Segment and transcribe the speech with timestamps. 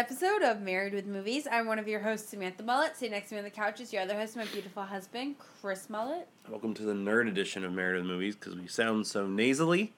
[0.00, 1.46] Episode of Married with Movies.
[1.52, 2.96] I'm one of your hosts, Samantha Mullet.
[2.96, 5.90] Sitting next to me on the couch is your other host, my beautiful husband, Chris
[5.90, 6.26] Mullet.
[6.48, 9.92] Welcome to the nerd edition of Married with Movies because we sound so nasally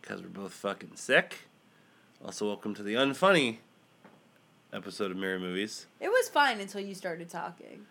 [0.00, 1.48] because we're both fucking sick.
[2.24, 3.56] Also, welcome to the unfunny
[4.72, 5.88] episode of Married Movies.
[5.98, 7.86] It was fine until you started talking.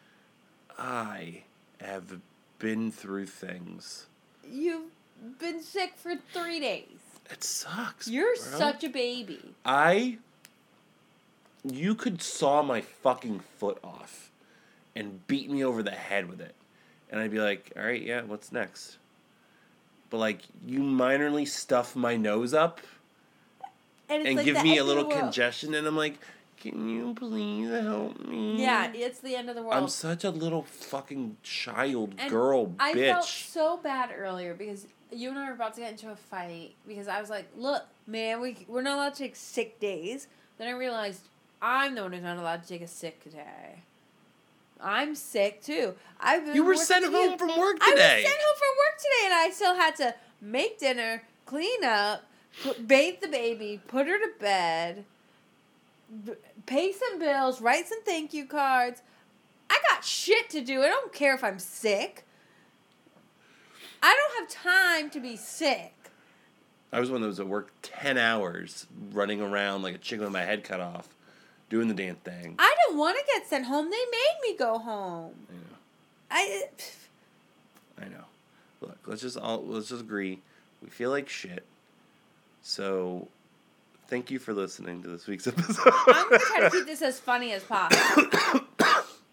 [0.77, 1.43] I
[1.81, 2.21] have
[2.59, 4.05] been through things.
[4.49, 4.91] You've
[5.39, 6.99] been sick for three days.
[7.29, 8.07] It sucks.
[8.07, 8.59] You're bro.
[8.59, 9.55] such a baby.
[9.65, 10.19] I.
[11.63, 14.31] You could saw my fucking foot off
[14.95, 16.55] and beat me over the head with it.
[17.11, 18.97] And I'd be like, all right, yeah, what's next?
[20.09, 22.79] But like, you minorly stuff my nose up
[24.09, 26.15] And, and like give me a little congestion, and I'm like,
[26.57, 28.61] can you please help me?
[28.61, 29.75] Yeah, it's the end of the world.
[29.75, 33.11] I'm such a little fucking child And girl I bitch.
[33.11, 36.73] felt so bad earlier because you and I were about to get into a fight
[36.87, 40.67] because I was like, "Look, man, we we're not allowed to take sick days." Then
[40.67, 41.21] I realized
[41.61, 43.83] I'm the one who's not allowed to take a sick day.
[44.81, 45.95] I'm sick too.
[46.19, 47.89] I've been you were sent home from work today.
[47.89, 51.83] I was sent home from work today, and I still had to make dinner, clean
[51.83, 52.23] up,
[52.63, 55.03] put, bathe the baby, put her to bed,
[56.25, 56.33] b-
[56.65, 59.01] pay some bills, write some thank you cards.
[59.69, 60.81] I got shit to do.
[60.81, 62.25] I don't care if I'm sick.
[64.01, 65.93] I don't have time to be sick.
[66.91, 70.33] I was one that was at work ten hours, running around like a chicken with
[70.33, 71.09] my head cut off,
[71.69, 72.55] doing the damn thing.
[72.59, 73.89] I didn't want to get sent home.
[73.89, 75.33] They made me go home.
[76.31, 76.65] I know.
[77.99, 78.23] I I know.
[78.81, 80.41] Look, let's just all let's just agree.
[80.81, 81.65] We feel like shit.
[82.61, 83.27] So,
[84.07, 85.93] thank you for listening to this week's episode.
[86.07, 88.61] I'm gonna try to keep this as funny as possible.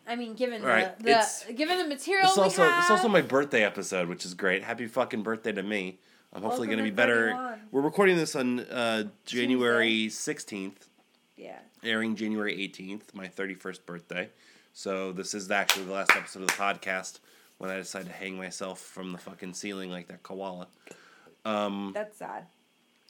[0.08, 2.82] I mean, given the, the given the material It's we also have.
[2.82, 4.62] it's also my birthday episode, which is great.
[4.62, 5.98] Happy fucking birthday to me.
[6.32, 7.30] I'm hopefully Welcome going to be better.
[7.30, 7.60] 31.
[7.72, 10.74] We're recording this on uh, January 16th,
[11.36, 11.58] yeah.
[11.82, 14.28] airing January 18th, my 31st birthday.
[14.72, 17.20] So this is actually the last episode of the podcast
[17.58, 20.68] when I decided to hang myself from the fucking ceiling like that koala.
[21.44, 22.44] Um, That's sad.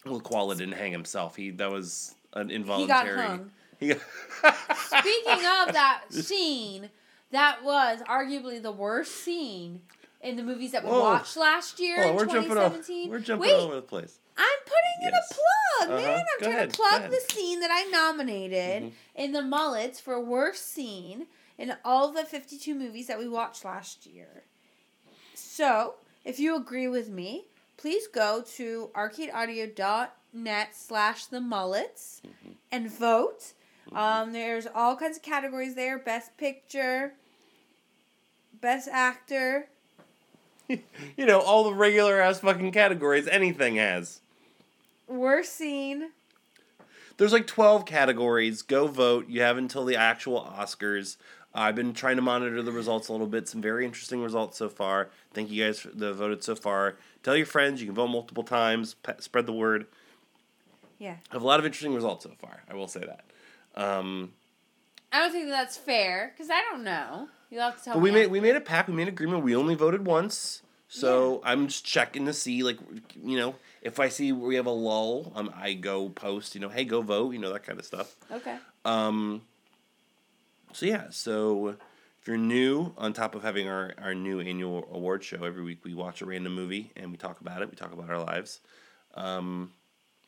[0.05, 1.37] well, koala didn't hang himself.
[1.37, 3.11] He that was an involuntary.
[3.11, 3.51] He got hung.
[3.79, 4.01] He got-
[4.77, 6.89] Speaking of that scene,
[7.31, 9.83] that was arguably the worst scene
[10.23, 11.01] in the movies that we Whoa.
[11.01, 12.89] watched last year Oh, in we're jumping off.
[13.09, 14.19] We're jumping Wait, all over the place.
[14.37, 16.07] I'm putting in a plug, Uh-huh.
[16.09, 16.19] man.
[16.19, 18.93] I'm Go trying ahead, to plug the scene that I nominated Mhm.
[19.15, 21.27] in the mullets for worst scene
[21.59, 24.45] in all the 52 movies that we watched last year.
[25.35, 32.53] So, if you agree with me, please go to arcadeaudio.net slash the mullets Mm-hmm.
[32.73, 33.53] and vote.
[33.93, 35.97] Um, there's all kinds of categories there.
[35.99, 37.15] Best picture,
[38.61, 39.69] best actor,
[40.69, 44.21] You know, all the regular ass fucking categories anything has.
[45.07, 46.11] Worst scene.
[47.17, 48.63] There's like 12 categories.
[48.63, 49.29] Go vote.
[49.29, 51.17] You have until the actual Oscars.
[51.55, 53.49] I've been trying to monitor the results a little bit.
[53.49, 55.09] Some very interesting results so far.
[55.33, 56.97] Thank you guys for that voted so far.
[57.23, 57.81] Tell your friends.
[57.81, 58.95] You can vote multiple times.
[58.95, 59.87] Pe- spread the word.
[60.99, 61.17] Yeah.
[61.31, 62.63] I have a lot of interesting results so far.
[62.69, 63.25] I will say that.
[63.75, 64.33] Um,
[65.13, 67.29] I don't think that's fair because I don't know.
[67.51, 68.11] You'll have to tell but me.
[68.11, 68.89] we made we made a pact.
[68.89, 69.43] We made an agreement.
[69.43, 70.63] We only voted once.
[70.89, 72.79] So I'm just checking to see, like,
[73.23, 76.69] you know, if I see we have a lull, um, I go post, you know,
[76.69, 78.17] hey, go vote, you know, that kind of stuff.
[78.33, 78.57] Okay.
[78.85, 79.43] Um,
[80.73, 81.69] so yeah, so
[82.21, 85.85] if you're new, on top of having our, our new annual award show every week,
[85.85, 87.71] we watch a random movie and we talk about it.
[87.71, 88.61] We talk about our lives.
[89.15, 89.73] Um,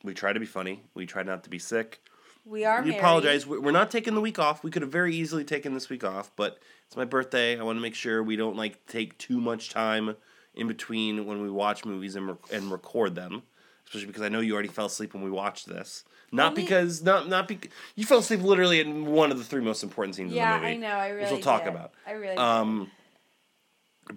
[0.03, 0.81] we try to be funny.
[0.93, 1.99] We try not to be sick.
[2.45, 2.99] We are we married.
[2.99, 3.45] apologize.
[3.45, 4.63] We- We're not taking the week off.
[4.63, 6.57] We could have very easily taken this week off, but
[6.87, 7.59] it's my birthday.
[7.59, 10.15] I want to make sure we don't like take too much time
[10.55, 13.43] in between when we watch movies and rec- and record them.
[13.89, 16.03] Especially because I know you already fell asleep when we watched this.
[16.31, 19.61] Not Only- because not not because you fell asleep literally in one of the three
[19.63, 20.79] most important scenes Yeah, of the movie.
[20.81, 20.95] Yeah, I know.
[20.99, 21.21] I really.
[21.23, 21.73] which we'll talk did.
[21.73, 21.93] about.
[22.05, 22.37] I really.
[22.37, 22.91] Um,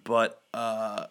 [0.04, 1.06] but uh,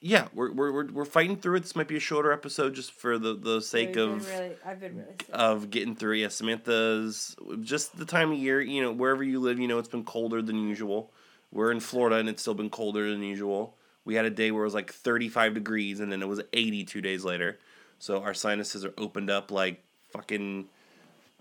[0.00, 1.60] yeah, we're, we're we're we're fighting through it.
[1.60, 4.96] This might be a shorter episode just for the the sake of really, I've been
[4.96, 5.28] really sick.
[5.32, 6.14] of getting through.
[6.16, 8.60] Yeah, Samantha's just the time of year.
[8.60, 11.12] You know, wherever you live, you know it's been colder than usual.
[11.52, 13.76] We're in Florida and it's still been colder than usual.
[14.04, 16.40] We had a day where it was like thirty five degrees and then it was
[16.52, 17.58] eighty two days later.
[17.98, 20.66] So our sinuses are opened up like fucking.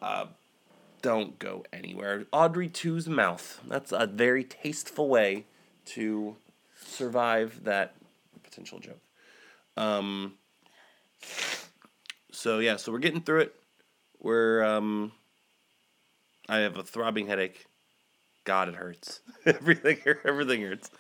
[0.02, 0.26] Uh,
[1.02, 2.26] don't go anywhere.
[2.32, 3.62] Audrey 2's mouth.
[3.68, 5.46] That's a very tasteful way
[5.88, 6.38] to
[6.82, 7.96] survive that
[8.42, 9.02] potential joke.
[9.76, 10.36] Um,
[12.32, 13.56] so yeah, so we're getting through it.
[14.20, 15.12] We're um,
[16.48, 17.66] I have a throbbing headache.
[18.44, 19.22] God, it hurts.
[19.46, 20.92] everything, everything hurts.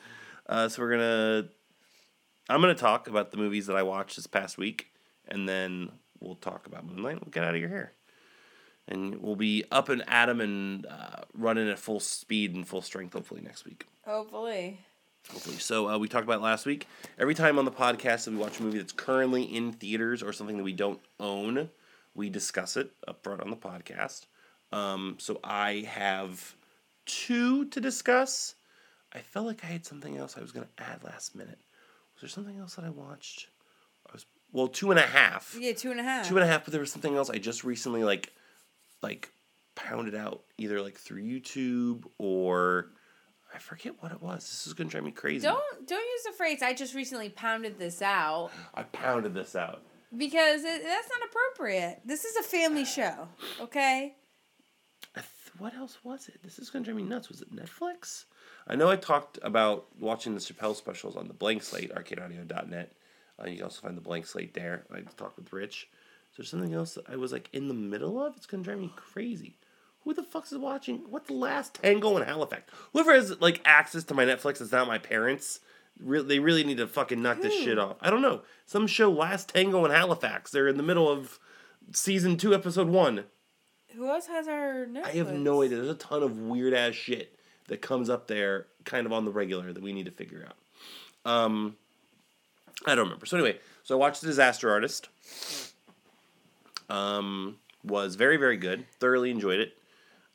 [0.48, 1.50] Uh, so we're gonna,
[2.50, 4.88] I'm gonna talk about the movies that I watched this past week,
[5.28, 7.22] and then we'll talk about Moonlight.
[7.22, 7.94] We'll get out of your hair,
[8.88, 12.82] and we'll be up and at 'em and uh, running at full speed and full
[12.82, 13.14] strength.
[13.14, 13.86] Hopefully next week.
[14.06, 14.80] Hopefully.
[15.32, 15.58] Hopefully.
[15.58, 16.88] So uh, we talked about it last week.
[17.18, 20.34] Every time on the podcast that we watch a movie that's currently in theaters or
[20.34, 21.70] something that we don't own,
[22.14, 24.26] we discuss it up front on the podcast.
[24.74, 26.56] Um, so I have
[27.06, 28.56] two to discuss.
[29.14, 31.60] I felt like I had something else I was going to add last minute.
[32.16, 33.48] Was there something else that I watched?
[34.54, 35.58] Well, two and a half.
[35.60, 36.28] Yeah, two and a half.
[36.30, 38.32] Two and a half, but there was something else I just recently like,
[39.02, 39.30] like,
[39.76, 42.92] pounded out either like through YouTube or
[43.54, 44.42] I forget what it was.
[44.44, 45.46] This is gonna drive me crazy.
[45.48, 49.82] Don't don't use the phrase "I just recently pounded this out" I pounded this out.
[50.16, 52.02] because it, that's not appropriate.
[52.06, 53.28] This is a family show,
[53.60, 54.16] okay?
[55.16, 55.26] Th-
[55.58, 56.40] what else was it?
[56.44, 57.30] This is gonna drive me nuts.
[57.30, 58.26] Was it Netflix?
[58.68, 62.94] I know I talked about watching the Chappelle specials on the Blank Slate, arcadeaudio.net.
[63.44, 64.86] Uh, you can also find the Blank Slate there.
[64.94, 65.90] I talked with Rich.
[66.32, 68.36] Is there something else that I was like in the middle of?
[68.38, 69.58] It's gonna drive me crazy.
[70.04, 71.06] Who the fuck is watching?
[71.10, 72.72] What's the last Tango in Halifax?
[72.92, 75.60] Whoever has like access to my Netflix is not my parents.
[76.00, 77.98] Re- they really need to fucking knock this shit off.
[78.02, 78.42] I don't know.
[78.66, 80.52] Some show Last Tango in Halifax.
[80.52, 81.40] They're in the middle of
[81.94, 83.26] season two, episode one.
[83.96, 85.06] Who else has our Netflix?
[85.06, 85.78] I have no idea.
[85.78, 87.38] There's a ton of weird ass shit
[87.68, 91.32] that comes up there kind of on the regular that we need to figure out.
[91.32, 91.78] Um,
[92.86, 93.26] I don't remember.
[93.26, 95.10] So anyway, so I watched The Disaster Artist.
[96.90, 98.86] Um, was very very good.
[99.00, 99.78] Thoroughly enjoyed it.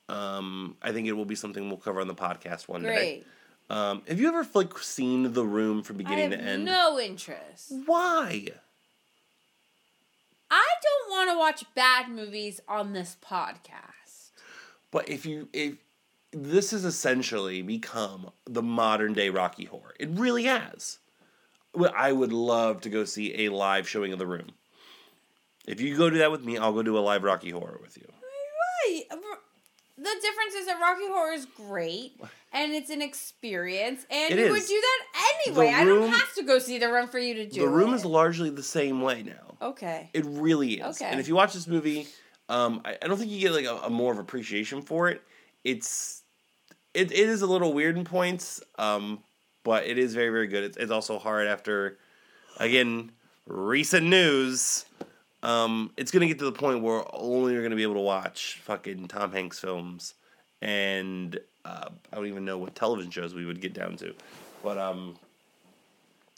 [0.08, 3.25] Um, I think it will be something we'll cover on the podcast one day.
[3.70, 6.64] Um, have you ever like seen The Room from beginning to end?
[6.64, 7.73] no interest.
[7.85, 8.46] Why?
[10.50, 14.31] I don't want to watch bad movies on this podcast.
[14.91, 15.75] But if you if
[16.32, 20.99] this has essentially become the modern day Rocky Horror, it really has.
[21.97, 24.49] I would love to go see a live showing of The Room.
[25.67, 27.97] If you go do that with me, I'll go do a live Rocky Horror with
[27.97, 28.06] you.
[28.87, 29.03] Right.
[30.00, 32.12] The difference is that Rocky Horror is great
[32.53, 35.67] and it's an experience, and It you would do that anyway.
[35.67, 37.93] The I don't have to go see the room for you to do the Room
[37.93, 37.97] it.
[37.97, 39.56] is largely the same way now.
[39.61, 40.09] okay.
[40.15, 40.97] It really is.
[40.97, 41.11] Okay.
[41.11, 42.06] And if you watch this movie,
[42.49, 45.20] um, I, I don't think you get like a, a more of appreciation for it.
[45.65, 46.23] It's
[46.94, 49.23] it, it is a little weird in points, um,
[49.64, 50.64] but it is very very good.
[50.64, 51.99] It's, it's also hard after,
[52.58, 53.12] again,
[53.46, 54.84] recent news.
[55.43, 58.60] Um, it's gonna get to the point where only you're gonna be able to watch
[58.64, 60.14] fucking Tom Hanks films,
[60.60, 64.14] and uh, I don't even know what television shows we would get down to,
[64.62, 65.16] but um,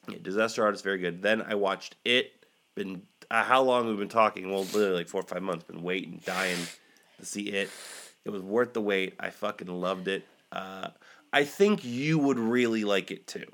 [0.08, 1.22] yeah, Disaster Artist very good.
[1.22, 2.32] Then I watched it.
[2.74, 4.50] Been uh, how long we've been talking?
[4.50, 5.64] Well, literally like four or five months.
[5.64, 6.58] Been waiting, dying
[7.18, 7.70] to see it.
[8.24, 9.14] It was worth the wait.
[9.20, 10.26] I fucking loved it.
[10.52, 10.88] Uh,
[11.32, 13.46] I think you would really like it too.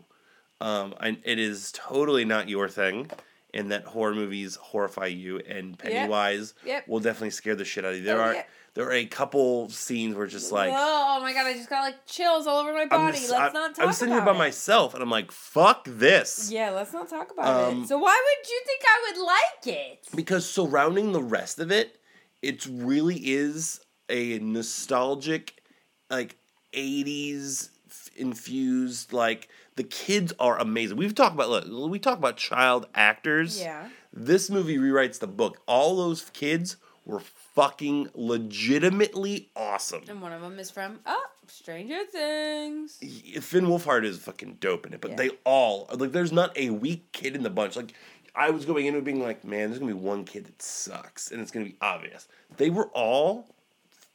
[0.60, 3.10] Um, I, it is totally not your thing,
[3.52, 6.88] in that horror movies horrify you, and Pennywise Yep.
[6.88, 8.04] will definitely scare the shit out of you.
[8.04, 8.42] There Oh, are yeah.
[8.74, 11.46] there are a couple scenes where just like oh my god!
[11.46, 13.18] I just got like chills all over my body.
[13.18, 14.38] just- let's I- not talk I'm sitting here by it.
[14.38, 16.50] myself, and I'm like, fuck this.
[16.50, 17.88] Yeah, let's not talk about Um, it.
[17.88, 20.06] So why would you think I would like it?
[20.14, 21.98] because surrounding the rest of it,
[22.42, 23.80] it really is
[24.10, 25.62] a nostalgic,
[26.10, 26.36] like
[26.76, 27.70] '80s
[28.16, 29.12] infused.
[29.12, 30.96] Like the kids are amazing.
[30.96, 33.60] We've talked about look, we talk about child actors.
[33.60, 33.88] Yeah.
[34.12, 35.60] This movie rewrites the book.
[35.66, 40.02] All those kids were fucking legitimately awesome.
[40.08, 42.96] And one of them is from Oh Stranger Things.
[43.40, 45.16] Finn Wolfhard is fucking dope in it, but Yeah.
[45.16, 46.12] they all like.
[46.12, 47.76] There's not a weak kid in the bunch.
[47.76, 47.92] Like
[48.34, 51.30] I was going into it being like, man, there's gonna be one kid that sucks,
[51.30, 52.26] and it's gonna be obvious.
[52.56, 53.46] They were all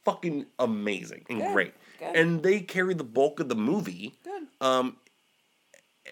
[0.04, 1.74] fucking amazing and Good, great,
[2.06, 2.16] good.
[2.16, 4.14] and they carry the bulk of the movie.
[4.24, 4.46] Good.
[4.60, 4.96] Um,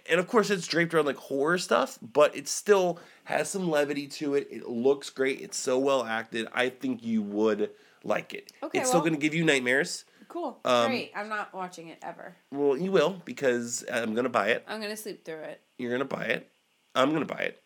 [0.08, 4.06] and of course, it's draped around like horror stuff, but it still has some levity
[4.06, 4.48] to it.
[4.50, 5.40] It looks great.
[5.40, 6.48] It's so well acted.
[6.54, 7.70] I think you would
[8.04, 8.52] like it.
[8.62, 10.04] Okay, it's still well- gonna give you nightmares.
[10.28, 10.60] Cool.
[10.64, 11.10] Um, Great.
[11.16, 12.36] I'm not watching it ever.
[12.52, 14.64] Well, you will because I'm gonna buy it.
[14.68, 15.60] I'm gonna sleep through it.
[15.76, 16.48] You're gonna buy it.
[16.94, 17.60] I'm gonna buy it,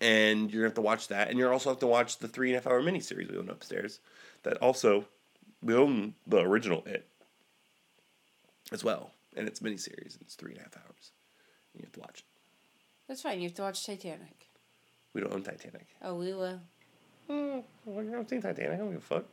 [0.00, 2.50] and you're gonna have to watch that, and you're also have to watch the three
[2.50, 3.98] and a half hour miniseries we own upstairs.
[4.44, 5.06] That also
[5.62, 7.06] we own the original It
[8.70, 10.14] as well, and it's miniseries.
[10.14, 11.10] And it's three and a half hours.
[11.74, 12.24] You have to watch it.
[13.08, 13.40] That's fine.
[13.40, 14.46] You have to watch Titanic.
[15.14, 15.86] We don't own Titanic.
[16.02, 16.60] Oh, we will.
[17.28, 18.72] Mm, we're not seeing Titanic.
[18.72, 19.24] I don't give a fuck.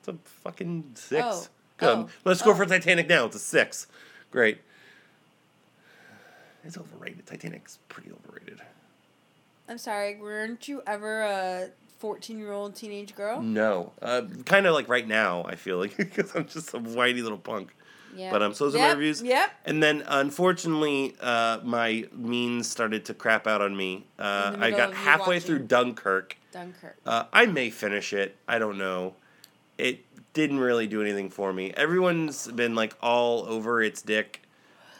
[0.00, 1.22] It's a fucking six.
[1.24, 1.46] Oh.
[1.78, 1.88] Good.
[1.88, 2.08] Oh.
[2.24, 2.54] Let's go Oh.
[2.54, 3.26] for Titanic now.
[3.26, 3.86] It's a six.
[4.30, 4.58] Great.
[6.64, 7.26] It's overrated.
[7.26, 8.60] Titanic's pretty overrated.
[9.68, 10.16] I'm sorry.
[10.16, 11.68] Weren't you ever a
[11.98, 13.40] 14 year old teenage girl?
[13.40, 13.92] No.
[14.00, 17.38] Uh, kind of like right now, I feel like, because I'm just a whitey little
[17.38, 17.74] punk.
[18.14, 18.30] Yeah.
[18.30, 19.22] But um, so those are my reviews.
[19.22, 19.50] Yep.
[19.66, 24.06] And then, unfortunately, uh, my means started to crap out on me.
[24.18, 26.36] Uh, I got halfway through Dunkirk.
[26.50, 26.96] Dunkirk.
[27.04, 28.36] Uh, I may finish it.
[28.48, 29.14] I don't know.
[29.76, 30.00] It
[30.32, 31.72] didn't really do anything for me.
[31.76, 34.42] Everyone's been like all over its dick,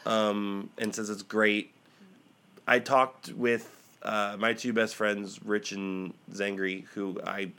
[0.05, 1.73] um, and says it's great.
[2.67, 7.51] I talked with uh, my two best friends, Rich and Zangri, who I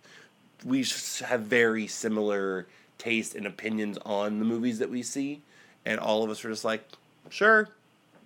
[0.64, 0.85] we
[1.25, 2.66] have very similar
[2.99, 5.40] taste and opinions on the movies that we see,
[5.87, 6.83] and all of us are just like,
[7.30, 7.68] sure,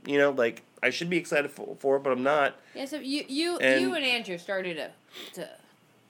[0.06, 2.54] you know, like I should be excited for, for it, but I'm not.
[2.74, 4.90] Yeah, so you you And- you and Andrew started to
[5.40, 5.48] to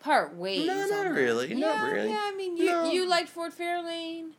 [0.01, 0.67] part ways.
[0.67, 1.13] No, not that.
[1.13, 2.11] really, not Yeah, really.
[2.11, 2.91] Yeah, I mean you No.
[2.91, 4.31] you liked Ford Fairlane.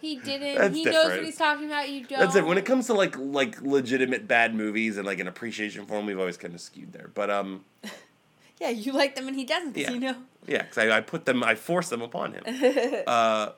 [0.00, 0.56] He didn't.
[0.56, 1.88] That's he knows what he's talking about.
[1.88, 2.18] You don't.
[2.18, 2.44] That's it.
[2.44, 6.06] When it comes to like like legitimate bad movies and like an appreciation for them,
[6.06, 7.10] we've always kind of skewed there.
[7.14, 7.64] But um,
[8.60, 9.76] yeah, you like them and he doesn't.
[9.76, 9.90] Yeah.
[9.90, 10.16] You know.
[10.46, 12.44] yeah, because I, I put them, I force them upon him.
[13.06, 13.52] Uh,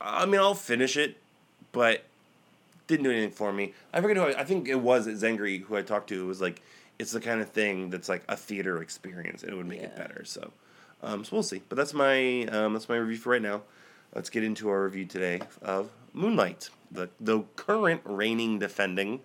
[0.00, 1.16] I mean, I'll finish it,
[1.72, 2.04] but
[2.86, 3.72] didn't do anything for me.
[3.92, 6.22] I forget who I, I think it was Zengri who I talked to.
[6.22, 6.60] It was like
[6.98, 9.96] it's the kind of thing that's like a theater experience, and it would make it
[9.96, 10.24] better.
[10.24, 10.52] So,
[11.02, 11.62] um, so we'll see.
[11.68, 13.62] But that's my um, that's my review for right now.
[14.14, 19.20] Let's get into our review today of Moonlight, the the current reigning defending.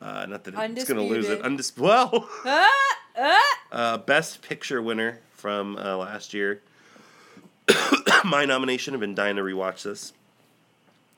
[0.00, 1.42] Uh, not that it's gonna lose it.
[1.42, 3.40] Undis- well, ah, ah.
[3.72, 6.60] uh, best picture winner from uh, last year.
[8.24, 8.92] My nomination.
[8.92, 10.12] I've been dying to rewatch this.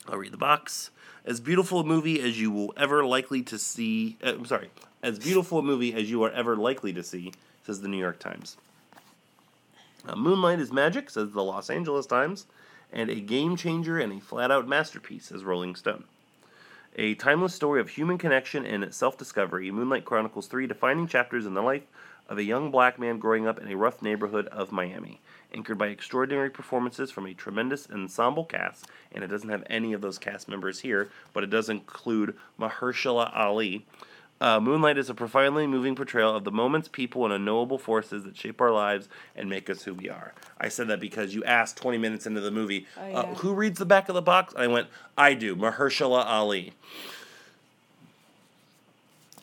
[0.09, 0.90] I'll read the box.
[1.25, 4.16] As beautiful a movie as you will ever likely to see.
[4.23, 4.71] Uh, I'm sorry.
[5.02, 7.32] As beautiful a movie as you are ever likely to see,
[7.66, 8.56] says the New York Times.
[10.16, 12.47] Moonlight is magic, says the Los Angeles Times,
[12.92, 16.04] and a game changer and a flat out masterpiece, says Rolling Stone.
[16.96, 21.54] A timeless story of human connection and self discovery, Moonlight chronicles three defining chapters in
[21.54, 21.84] the life
[22.28, 25.20] of a young black man growing up in a rough neighborhood of Miami,
[25.54, 28.87] anchored by extraordinary performances from a tremendous ensemble cast.
[29.11, 33.30] And it doesn't have any of those cast members here, but it does include Mahershala
[33.34, 33.87] Ali.
[34.42, 38.37] Uh, Moonlight is a profoundly moving portrayal of the moments, people, and unknowable forces that
[38.37, 40.34] shape our lives and make us who we are.
[40.58, 43.78] I said that because you asked 20 minutes into the movie, Oh, uh, who reads
[43.78, 44.52] the back of the box?
[44.56, 46.72] I went, I do, Mahershala Ali.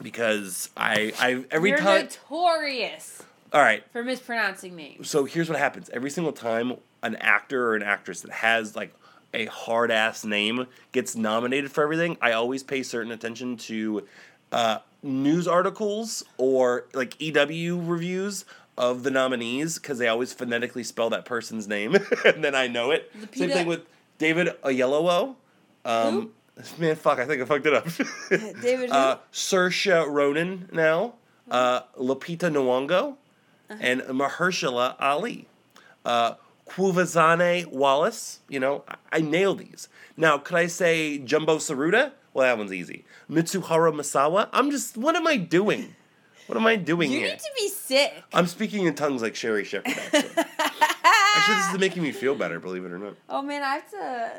[0.01, 2.01] Because I, I every You're time.
[2.03, 5.10] notorious all right, for mispronouncing names.
[5.10, 8.94] so here's what happens every single time an actor or an actress that has like
[9.34, 14.06] a hard ass name gets nominated for everything i always pay certain attention to
[14.51, 18.46] uh, news articles or like ew reviews
[18.77, 22.91] of the nominees because they always phonetically spell that person's name and then i know
[22.91, 23.82] it same thing with
[24.18, 25.36] david oyelowo
[25.86, 26.32] um,
[26.77, 27.86] man fuck i think i fucked it up
[28.62, 28.96] David who?
[28.96, 31.13] uh, Saoirse Ronan now,
[31.50, 33.15] uh, Lupita Nyong'o,
[33.70, 35.48] and Mahershala Ali.
[36.03, 36.34] Uh,
[36.70, 39.88] Quvenzhané Wallis, you know, I, I nail these.
[40.15, 42.12] Now, could I say Jumbo Saruta?
[42.34, 43.06] Well, that one's easy.
[43.30, 44.50] Mitsuhara Masawa?
[44.54, 45.96] I'm just, what am I doing?
[46.48, 47.30] What am I doing you here?
[47.30, 48.14] need to be sick.
[48.34, 50.44] I'm speaking in tongues like Sherri Shepherd, actually.
[51.04, 53.14] actually, this is making me feel better, believe it or not.
[53.30, 54.32] Oh man, I have to.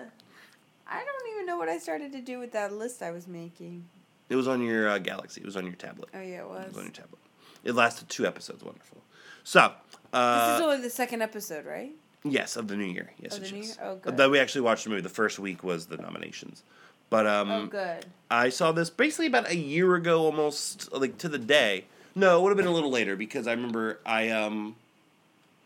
[0.88, 3.84] I don't even know what I started to do with that list I was making.
[4.28, 5.40] It was on your uh, Galaxy.
[5.40, 6.08] It was on your tablet.
[6.14, 6.66] Oh yeah, it It was.
[6.68, 7.18] was on your tablet.
[7.62, 8.64] It lasted two episodes.
[8.64, 8.98] Wonderful.
[9.44, 9.72] So,
[10.12, 11.92] uh, this is only the second episode, right?
[12.24, 13.12] Yes, of the new year.
[13.20, 13.68] Yes, Of it the new is.
[13.68, 13.76] year?
[13.82, 14.16] Oh, good.
[14.16, 15.02] Though we actually watched the movie.
[15.02, 16.62] The first week was the nominations,
[17.10, 18.06] but um, oh, good.
[18.30, 21.84] I saw this basically about a year ago, almost like to the day.
[22.14, 24.76] No, it would have been a little later because I remember I um,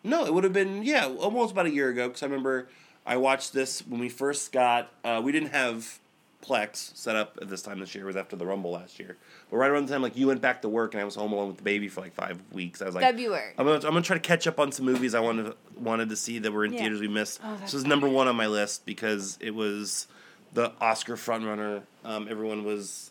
[0.03, 2.69] no, it would have been yeah, almost about a year ago because I remember
[3.07, 4.91] I watched this when we first got.
[5.05, 5.99] Uh, we didn't have
[6.45, 8.05] Plex set up at this time this year.
[8.05, 9.17] It was after the Rumble last year,
[9.51, 11.33] but right around the time like you went back to work and I was home
[11.33, 12.83] alone with the baby for like five weeks.
[12.83, 13.55] I was like, February.
[13.57, 16.17] I'm gonna, I'm gonna try to catch up on some movies I wanted wanted to
[16.17, 16.81] see that were in Yeah.
[16.81, 17.41] theaters we missed.
[17.43, 20.07] Oh, that's this was number one on my list because it was
[20.55, 21.83] the Oscar frontrunner.
[22.05, 23.11] Um, everyone was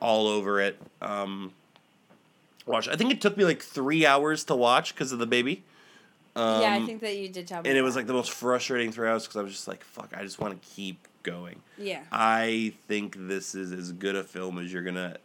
[0.00, 0.80] all over it.
[1.02, 1.52] Um,
[2.66, 2.88] watch.
[2.88, 5.62] I think it took me like three hours to watch because of the baby.
[6.36, 7.68] Um, yeah, I think that you did tell me.
[7.68, 10.10] and it was like the most frustrating three hours because I was just like, "Fuck!
[10.16, 12.02] I just want to keep going." Yeah.
[12.12, 15.16] I think this is as good a film as you're gonna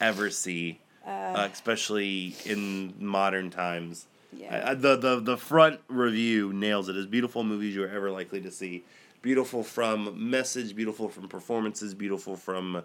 [0.00, 0.78] ever see.
[1.06, 4.06] uh, especially in modern times.
[4.32, 4.64] Yeah.
[4.66, 6.96] I, I, the, the the front review nails it.
[6.96, 8.82] As beautiful movies you're ever likely to see.
[9.26, 12.84] Beautiful from message, beautiful from performances, beautiful from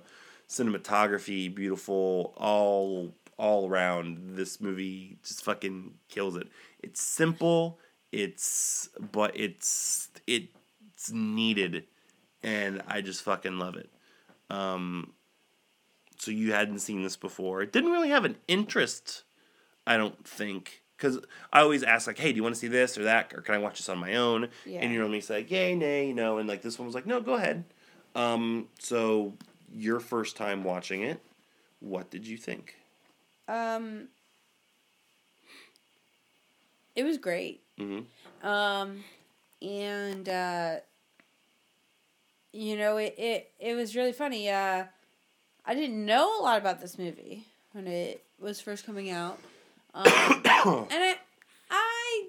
[0.50, 4.36] cinematography, beautiful all all around.
[4.36, 6.48] This movie just fucking kills it.
[6.82, 7.78] It's simple.
[8.12, 11.84] It's but it's it's needed,
[12.42, 13.92] and I just fucking love it.
[14.50, 15.14] Um,
[16.18, 17.62] so you hadn't seen this before.
[17.62, 19.26] It didn't really have an interest,
[19.86, 21.20] I don't think, because
[21.52, 23.56] I always ask like, "Hey, do you want to see this or that, or can
[23.56, 24.82] I watch this on my own?" Yeah.
[24.82, 27.20] And you normally say, "Yay, nay, you know," and like this one was like, "No,
[27.22, 27.64] go ahead."
[28.16, 29.34] Um, so
[29.74, 31.22] your first time watching it,
[31.80, 32.76] what did you think?
[33.48, 34.10] Um,
[36.96, 37.62] it was great.
[37.80, 38.48] Mm-hmm.
[38.48, 39.04] Um,
[39.62, 40.76] and uh,
[42.54, 44.50] you know, it, it it was really funny.
[44.50, 44.86] Uh,
[45.66, 49.40] I didn't know a lot about this movie when it was first coming out,
[49.94, 50.08] um,
[50.92, 51.16] and I
[51.70, 52.24] I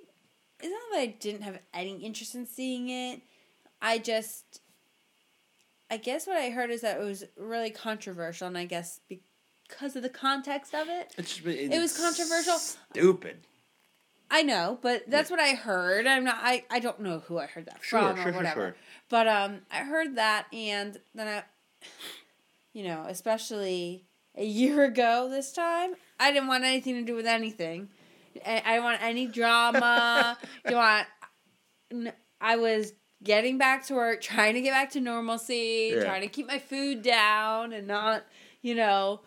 [0.60, 3.20] it's not that I didn't have any interest in seeing it.
[3.80, 4.60] I just
[5.90, 9.00] I guess what I heard is that it was really controversial, and I guess
[9.68, 12.56] because of the context of it, It's, It was controversial.
[12.58, 13.46] Stupid.
[14.30, 16.06] I know, but that's what I heard.
[16.06, 16.38] I'm not.
[16.40, 18.60] I, I don't know who I heard that Sure, from sure, or sure, whatever.
[18.60, 18.76] sure.
[19.10, 21.42] But um, I heard that, and then I,
[22.72, 27.26] you know, especially a year ago this time, I didn't want anything to do with
[27.26, 27.88] anything.
[28.46, 30.38] I, I didn't want any drama.
[30.68, 31.06] you want?
[32.40, 36.04] I was getting back to work, trying to get back to normalcy, Yeah.
[36.04, 38.24] trying to keep my food down, and not,
[38.62, 39.20] you know,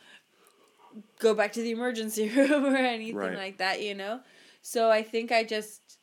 [1.19, 3.35] go back to the emergency room or anything Right.
[3.35, 3.81] like that.
[3.81, 4.21] You know.
[4.61, 5.99] So I think I just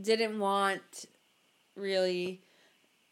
[0.00, 1.06] didn't want
[1.76, 2.42] really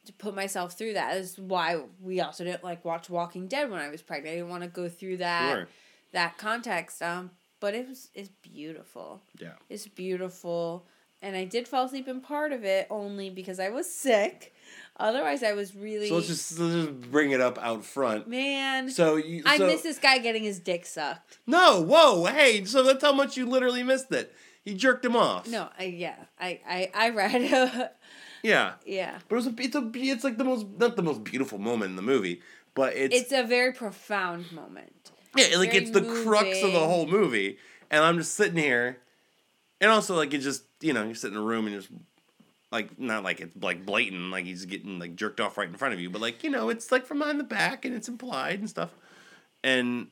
[0.07, 1.15] to put myself through that.
[1.15, 4.33] That's why we also didn't like watch Walking Dead when I was pregnant.
[4.33, 5.69] I didn't want to go through that Sure.
[6.13, 7.03] that context.
[7.03, 7.31] Um,
[7.61, 9.23] but it was it's beautiful.
[9.39, 9.53] Yeah.
[9.69, 10.87] It's beautiful.
[11.23, 14.53] And I did fall asleep in part of it only because I was sick.
[14.99, 18.29] Otherwise, I was really So let's just let's just bring it up out front.
[18.29, 18.91] man.
[18.91, 19.43] So you.
[19.47, 21.39] I so, miss this guy getting his dick sucked.
[21.47, 22.65] No, whoa, hey!
[22.67, 24.35] So that's how much you literally missed it.
[24.65, 25.49] He jerked him off.
[25.49, 27.91] No, I yeah, I I I read.
[28.45, 31.25] Yeah, yeah, but it was a, it's a it's like the most not the most
[31.25, 32.43] beautiful moment in the movie,
[32.75, 35.13] but it's, it's a very profound moment.
[35.35, 37.57] yeah like very it's the crux of the whole movie,
[37.91, 38.99] and I'm just sitting here,
[39.81, 41.89] and also like it just you know you sit in a room and just
[42.71, 45.95] like not like it's like blatant like he's getting like jerked off right in front
[45.95, 48.59] of you, but like you know it's like from behind the back and it's implied
[48.59, 48.91] and stuff,
[49.63, 50.09] and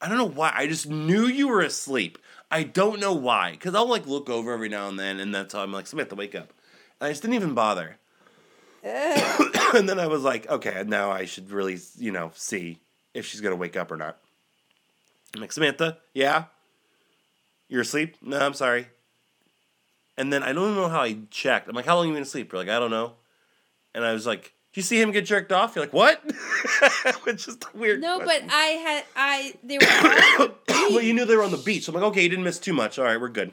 [0.00, 0.52] I don't know why.
[0.54, 2.18] I just knew you were asleep.
[2.52, 3.50] I don't know why.
[3.50, 6.14] Because I'll like look over every now and then, and that's how I'm like, Samantha,
[6.14, 6.52] wake up.
[7.00, 7.96] I just didn't even bother.
[8.84, 9.38] Eh.
[9.74, 12.78] and then I was like, okay, now I should really, you know, see
[13.14, 14.18] if she's going to wake up or not.
[15.34, 16.44] I'm like, Samantha, yeah?
[17.68, 18.16] You're asleep?
[18.22, 18.88] No, I'm sorry.
[20.16, 21.68] And then I don't know how I checked.
[21.68, 22.50] I'm like, how long you been asleep?
[22.52, 23.12] You're like, I don't know.
[23.94, 25.76] And I was like, do you see him get jerked off?
[25.76, 26.22] You're like, what?
[27.24, 28.00] Which is a weird.
[28.00, 28.42] No, but.
[28.50, 30.54] I had I they were the
[30.90, 31.84] well, you knew they were on the beach.
[31.84, 32.98] So I'm like, okay, you didn't miss too much.
[32.98, 33.52] All right, we're good.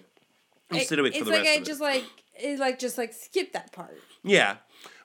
[0.71, 1.65] You It- sit awake it's for the like rest I of it.
[1.65, 2.03] just like
[2.39, 3.97] it like just like skip that part.
[4.23, 4.57] Yeah,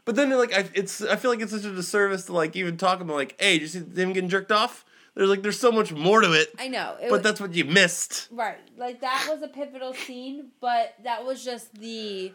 [0.04, 2.76] but then like I, it's I feel like it's such a disservice to like even
[2.76, 4.84] talk about like, hey, did you see him getting jerked off?
[5.14, 6.96] There's like there's so much more to it, I know.
[7.00, 8.28] It but was, that's what you missed.
[8.30, 8.58] right.
[8.76, 12.32] Like that was a pivotal scene, but that was just the.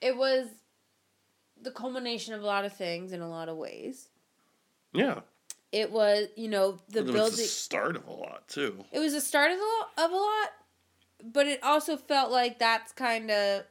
[0.00, 0.46] It was
[1.60, 4.08] the culmination of a lot of things in a lot of ways.
[4.92, 5.20] Yeah,
[5.72, 7.36] It was, you know, the it was building.
[7.36, 8.84] the start of a lot too.
[8.92, 10.48] It was the start of a lot, of a lot,
[11.22, 13.64] but it also felt like that's kind of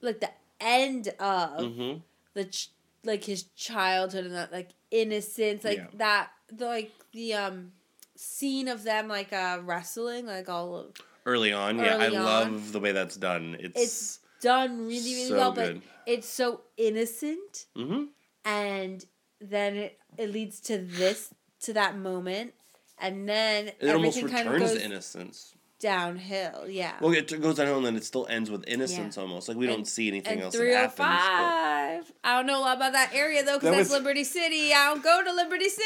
[0.00, 1.98] like the end of Mm-hmm.
[2.34, 2.70] the ch-
[3.04, 5.86] like his childhood and that like innocence, like Yeah.
[5.94, 7.72] that the like the um
[8.16, 10.94] scene of them like uh wrestling, like all of
[11.24, 12.24] Early on, yeah, I on.
[12.24, 13.56] love the way that's done.
[13.60, 15.82] It's, It's done really really So well, good.
[15.82, 18.04] but it's so innocent, hmm
[18.44, 19.04] and
[19.40, 22.54] then it it leads to this to that moment.
[23.02, 25.54] And then it almost everything kind of returns goes to innocence.
[25.80, 26.68] downhill.
[26.68, 26.92] Yeah.
[27.00, 29.48] Well, it goes downhill and then it still ends with innocence almost.
[29.48, 30.96] Like we don't see anything and else that happens.
[30.98, 32.12] but- 305.
[32.24, 34.72] I don't know a lot about that area though, because That that's was- Liberty City.
[34.72, 35.84] I don't go to Liberty City.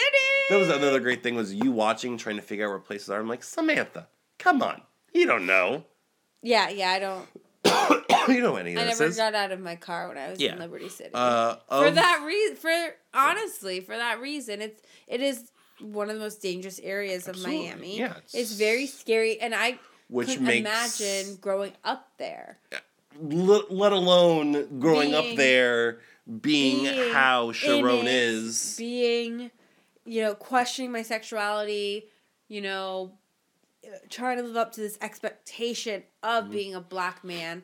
[0.51, 3.19] That was another great thing was you watching, trying to figure out where places are.
[3.21, 4.07] I'm like, Samantha,
[4.39, 5.85] come on, you don't know.
[6.43, 6.91] Yeah, yeah.
[6.91, 7.27] I don't.
[8.29, 8.83] you know any of this.
[8.83, 9.17] I this never is.
[9.17, 10.53] got out of my car when I was Yeah.
[10.53, 11.11] in Liberty City.
[11.15, 12.71] Uh, for of- that reason, for
[13.15, 15.51] honestly, for that reason, it's it is
[15.81, 17.99] one of the most dangerous areas of Miami.
[17.99, 22.59] Yeah, it's, it's- very scary, and I which makes imagine growing up there.
[23.21, 25.99] let, let alone growing up there
[26.41, 28.77] being, being how Sharon it, is.
[28.79, 29.51] being
[30.07, 32.07] you know, questioning my sexuality,
[32.49, 33.13] you know,
[34.09, 37.63] trying to live up to this expectation of being a black man.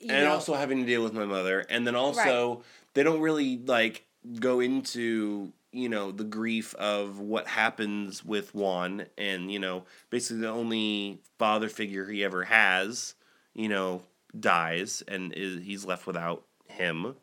[0.00, 0.10] Mm-hmm.
[0.10, 2.62] and know, also having to deal with my mother and then also
[2.94, 4.06] they don't really like
[4.38, 10.42] go into you know the grief of what happens with Juan and you know basically
[10.42, 13.14] the only father figure he ever has
[13.54, 14.02] you know
[14.38, 17.16] dies and is he's left without him.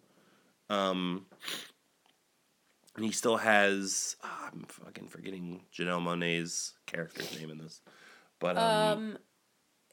[0.69, 1.25] Um
[2.95, 7.81] and he still has ah, I'm fucking forgetting Janelle Monáe's character's name in this
[8.39, 9.17] but um,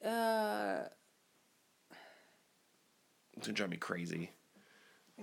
[0.05, 0.83] um, uh,
[3.37, 4.31] it's gonna drive me crazy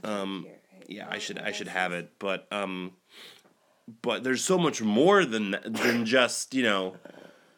[0.04, 0.48] Um,
[0.88, 2.92] yeah i should i should have it but um
[4.02, 6.96] but there's so much more than than just you know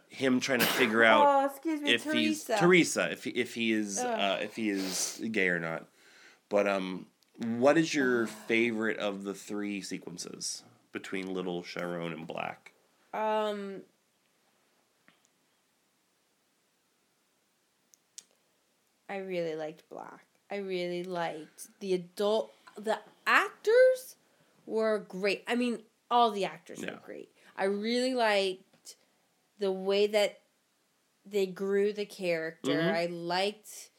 [0.10, 2.60] him trying to figure out Oh, excuse me, if he's Teresa.
[2.60, 5.88] teresa if he, if he is uh if he is gay or not
[6.50, 12.74] but um what is your favorite of the three sequences between little sharon and black
[13.13, 13.82] Um.
[19.10, 20.26] I really liked Black.
[20.53, 22.53] I really liked the adult.
[22.77, 24.17] The actors
[24.67, 25.43] were great.
[25.47, 26.91] I mean, all the actors Yeah.
[26.91, 27.29] were great.
[27.57, 28.97] I really liked
[29.57, 30.41] the way that
[31.25, 32.71] they grew the character.
[32.83, 32.93] Mhm.
[32.93, 33.89] I liked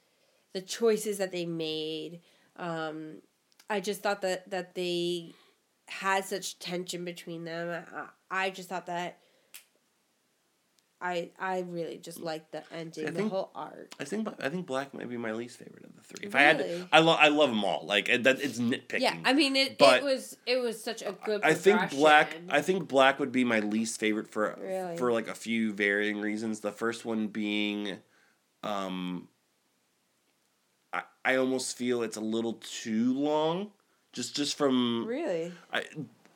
[0.53, 2.21] the choices that they made.
[2.55, 3.23] Um,
[3.69, 5.35] I just thought that that they
[5.89, 7.85] had such tension between them.
[8.31, 9.19] I, I just thought that
[11.07, 13.95] I I really just liked the ending, I the think- whole art.
[14.01, 16.27] I think I think Black might be my least favorite of the three.
[16.29, 16.89] If I had, to, Really?
[16.91, 17.85] I love I love them all.
[17.85, 19.01] Like that, it's nitpicking.
[19.01, 19.77] Yeah, I mean it.
[19.77, 21.43] But- it was it was such a good.
[21.45, 22.35] I think Black.
[22.49, 24.97] I think Black would be my least favorite for Really?
[24.97, 26.61] for like a few varying reasons.
[26.61, 27.99] The first one being,
[28.63, 29.29] um,
[30.93, 33.73] I I almost feel it's a little too long.
[34.15, 35.53] Just just from really.
[35.71, 35.85] I,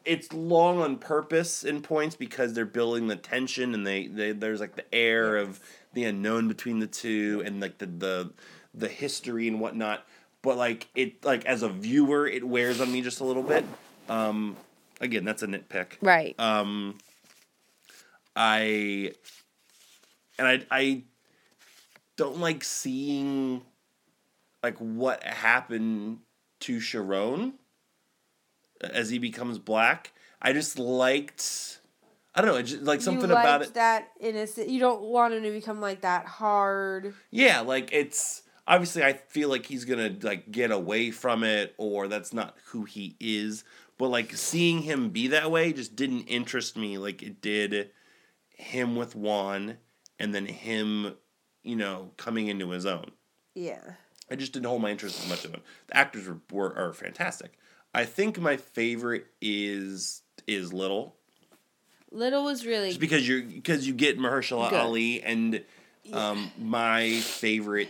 [0.08, 4.58] it's long on purpose in points because they're building the tension and they, they there's
[4.58, 5.60] like the air of
[5.92, 8.32] the unknown between the two and like the the
[8.72, 10.06] the history and whatnot.
[10.40, 13.66] But like it like as a viewer, it wears on me just a little bit.
[14.08, 14.56] Um,
[14.98, 15.98] again, that's a nitpick.
[16.00, 16.34] Right.
[16.40, 16.96] Um,
[18.34, 19.12] I
[20.38, 21.02] and I I
[22.16, 23.60] don't like seeing
[24.62, 26.20] like what happened
[26.60, 27.52] to Sharon
[28.80, 30.12] as he becomes black.
[30.40, 31.78] I just liked
[32.38, 33.74] I don't know, just, like something about it.
[33.74, 34.68] that innocent.
[34.68, 37.14] You don't want him to become like that hard.
[37.32, 42.06] Yeah, like it's obviously I feel like he's gonna like get away from it or
[42.06, 43.64] that's not who he is.
[43.98, 47.90] But like seeing him be that way just didn't interest me like it did
[48.50, 49.78] him with Juan
[50.20, 51.16] and then him,
[51.64, 53.10] you know, coming into his own.
[53.56, 53.94] Yeah.
[54.30, 55.62] I just didn't hold my interest as much of him.
[55.88, 57.57] The actors were, were are fantastic.
[57.94, 61.16] I think my favorite is is Little,
[62.10, 64.78] Little was really just because you're because you get Mahershala Good.
[64.80, 65.64] Ali and
[66.12, 67.88] um, my favorite,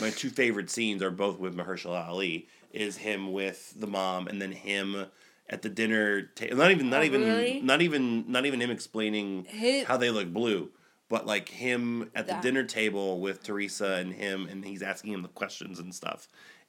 [0.00, 2.48] my two favorite scenes are both with Mahershala Ali.
[2.72, 5.06] Is him with the mom and then him
[5.48, 6.56] at the dinner table.
[6.58, 7.60] Not even not Oh, even really?
[7.60, 10.70] not even not even him explaining His- how they look blue.
[11.08, 15.12] But like him at the That- dinner table with Teresa and him, and he's asking
[15.12, 16.26] him the questions and stuff,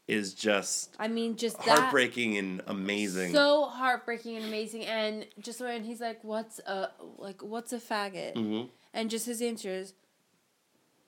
[0.08, 3.34] is just I mean, just that heartbreaking and amazing.
[3.34, 4.86] so heartbreaking and amazing.
[4.86, 8.70] And just when he's like, "What's a like what's a faggot?" Mhm.
[8.94, 9.94] and just his answer is,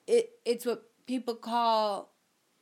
[0.06, 2.12] "It it's what people call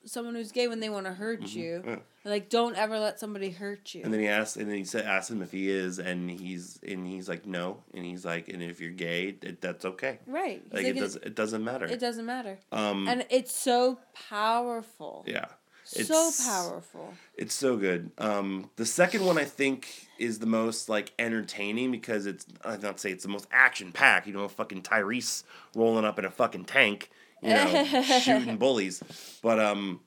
[0.04, 1.82] someone who's gay when they want to hurt you.
[1.84, 1.98] Yeah.
[2.24, 5.04] Like, don't ever let somebody hurt you." And then he asks, and then he said,
[5.04, 8.62] asks him if he is, and he's and he's like, no, and he's like, and
[8.62, 10.18] if you're gay, it, that's okay.
[10.26, 10.62] right.
[10.72, 11.86] Like, like, it does, it doesn't matter.
[11.86, 12.58] It doesn't matter.
[12.70, 13.98] Um, and it's so
[14.28, 15.24] powerful.
[15.26, 15.46] yeah,
[15.92, 17.14] It's so powerful.
[17.34, 18.10] It's so good.
[18.18, 23.00] Um, the second one I think is the most like entertaining because it's I'd not
[23.00, 24.26] say it's the most action packed.
[24.26, 27.10] You know, fucking Tyrese rolling up in a fucking tank,
[27.42, 29.02] you know, shooting bullies.
[29.42, 30.00] But um,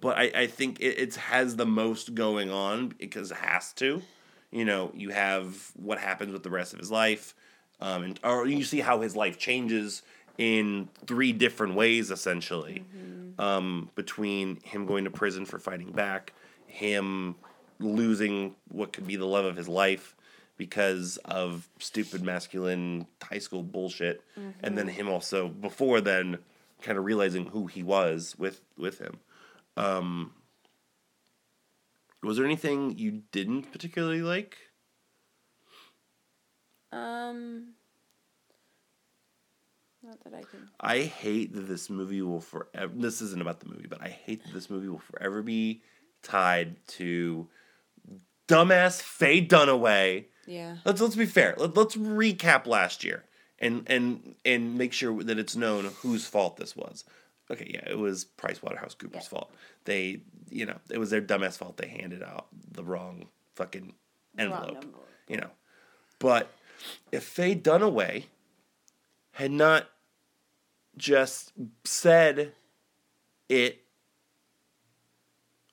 [0.00, 4.02] but I I think it it's, has the most going on because it has to.
[4.50, 7.34] You know, you have what happens with the rest of his life,
[7.80, 10.02] um, and or you see how his life changes
[10.38, 12.84] in three different ways essentially
[13.38, 16.32] um, between him going to prison for fighting back,
[16.66, 17.34] him
[17.78, 20.14] losing what could be the love of his life
[20.56, 24.22] because of stupid masculine high school bullshit,
[24.62, 26.38] and then him also before then
[26.82, 29.18] kind of realizing who he was with with him.
[29.76, 30.32] Um,
[32.22, 34.56] was there anything you didn't particularly like?
[36.92, 37.74] Um.
[40.04, 40.68] Not that I can.
[40.80, 42.92] I hate that this movie will forever.
[42.94, 45.82] This isn't about the movie, but I hate that this movie will forever be
[46.22, 47.48] tied to
[48.48, 50.24] dumbass Faye Dunaway.
[50.46, 50.76] Yeah.
[50.84, 51.54] Let's let's be fair.
[51.56, 53.24] Let, let's recap last year
[53.58, 57.04] and and and make sure that it's known whose fault this was.
[57.50, 59.20] Okay, yeah, it was PricewaterhouseCoopers' Yeah.
[59.20, 59.54] fault.
[59.84, 61.76] They, you know, it was their dumbass fault.
[61.76, 63.92] They handed out the wrong fucking wrong
[64.38, 64.76] envelope.
[64.82, 65.08] envelope.
[65.28, 65.50] You know,
[66.18, 66.50] but
[67.12, 68.24] if Faye Dunaway
[69.32, 69.88] had not
[70.96, 71.52] just
[71.84, 72.52] said
[73.48, 73.82] it.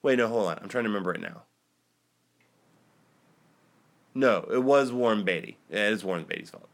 [0.01, 0.59] Wait, no, hold on.
[0.61, 1.43] I'm trying to remember it now.
[4.15, 5.57] No, it was Warren Beatty.
[5.69, 6.67] Yeah, it is Warren Beatty's fault.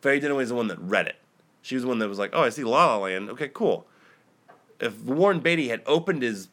[0.00, 1.16] Faye Dunaway is the one that read it.
[1.60, 3.30] She was the one that was like, "Oh, I see La La Land.
[3.30, 3.86] Okay, cool."
[4.80, 6.48] If Warren Beatty had opened his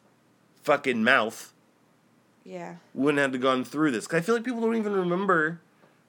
[0.63, 1.53] fucking mouth,
[2.43, 2.77] Yeah.
[2.93, 4.07] wouldn't have to gone through this.
[4.07, 5.61] Cause I feel like people don't even remember.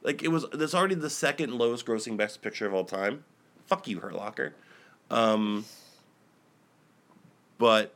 [0.02, 0.46] Like it was.
[0.52, 3.24] That's already the second lowest grossing best picture of all time.
[3.66, 4.54] Fuck you, Hurt Locker.
[5.10, 5.64] Um,
[7.58, 7.94] but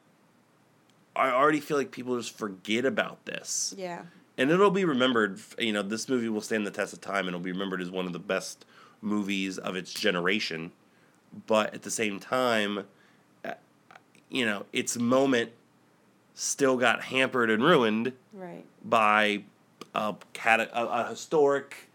[1.16, 4.02] I already feel like people just forget about this Yeah.
[4.38, 5.40] and it'll be remembered.
[5.58, 7.90] You know, this movie will stand the test of time, and it'll be remembered as
[7.90, 8.64] one of the best
[9.02, 10.72] movies of its generation.
[11.46, 12.86] But at the same time,
[13.44, 13.54] uh,
[14.30, 15.50] you know, its moment
[16.34, 18.64] still got hampered and ruined Right.
[18.84, 19.42] by
[19.94, 21.88] a, cat- a, a historic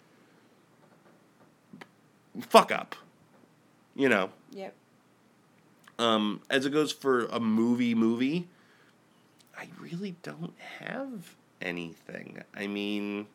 [2.41, 2.95] fuck up.
[3.95, 4.73] You know, Yep.
[5.99, 8.47] Um, as it goes for a movie movie,
[9.57, 12.43] I really don't have anything.
[12.55, 13.27] I mean,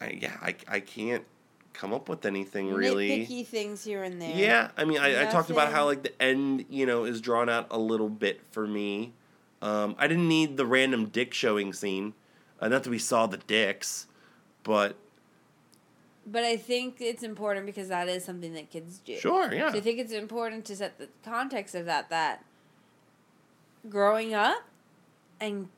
[0.00, 1.24] I yeah, I I can't
[1.72, 3.26] come up with anything really.
[3.26, 4.34] Nitpicky things here and there.
[4.34, 7.48] Yeah, I mean, I, I talked about how like the end, you know, is drawn
[7.48, 9.12] out a little bit for me.
[9.62, 12.14] Um, I didn't need the random dick showing scene.
[12.60, 14.06] Uh, not that we saw the dicks,
[14.62, 14.96] but
[16.26, 19.18] But I think it's important because that is something that kids do.
[19.18, 22.44] sure, yeah, So I think it's important to set the context of that that
[23.88, 24.62] growing up
[25.40, 25.68] and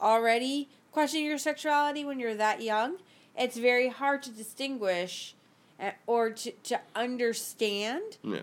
[0.00, 2.96] already questioning your sexuality when you're that young,
[3.36, 5.34] it's very hard to distinguish
[5.80, 8.40] uh, or to, to understand yeah,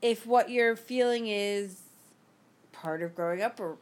[0.00, 1.80] if what you're feeling is
[2.72, 3.76] part of growing up or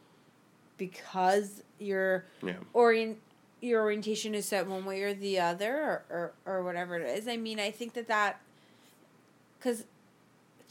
[0.77, 2.53] because your yeah.
[2.73, 3.19] orient
[3.61, 7.27] your orientation is set one way or the other or, or, or whatever it is.
[7.27, 8.39] I mean, I think that that
[9.57, 9.85] because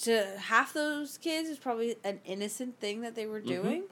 [0.00, 3.62] to half those kids is probably an innocent thing that they were Mm-hmm.
[3.62, 3.82] doing.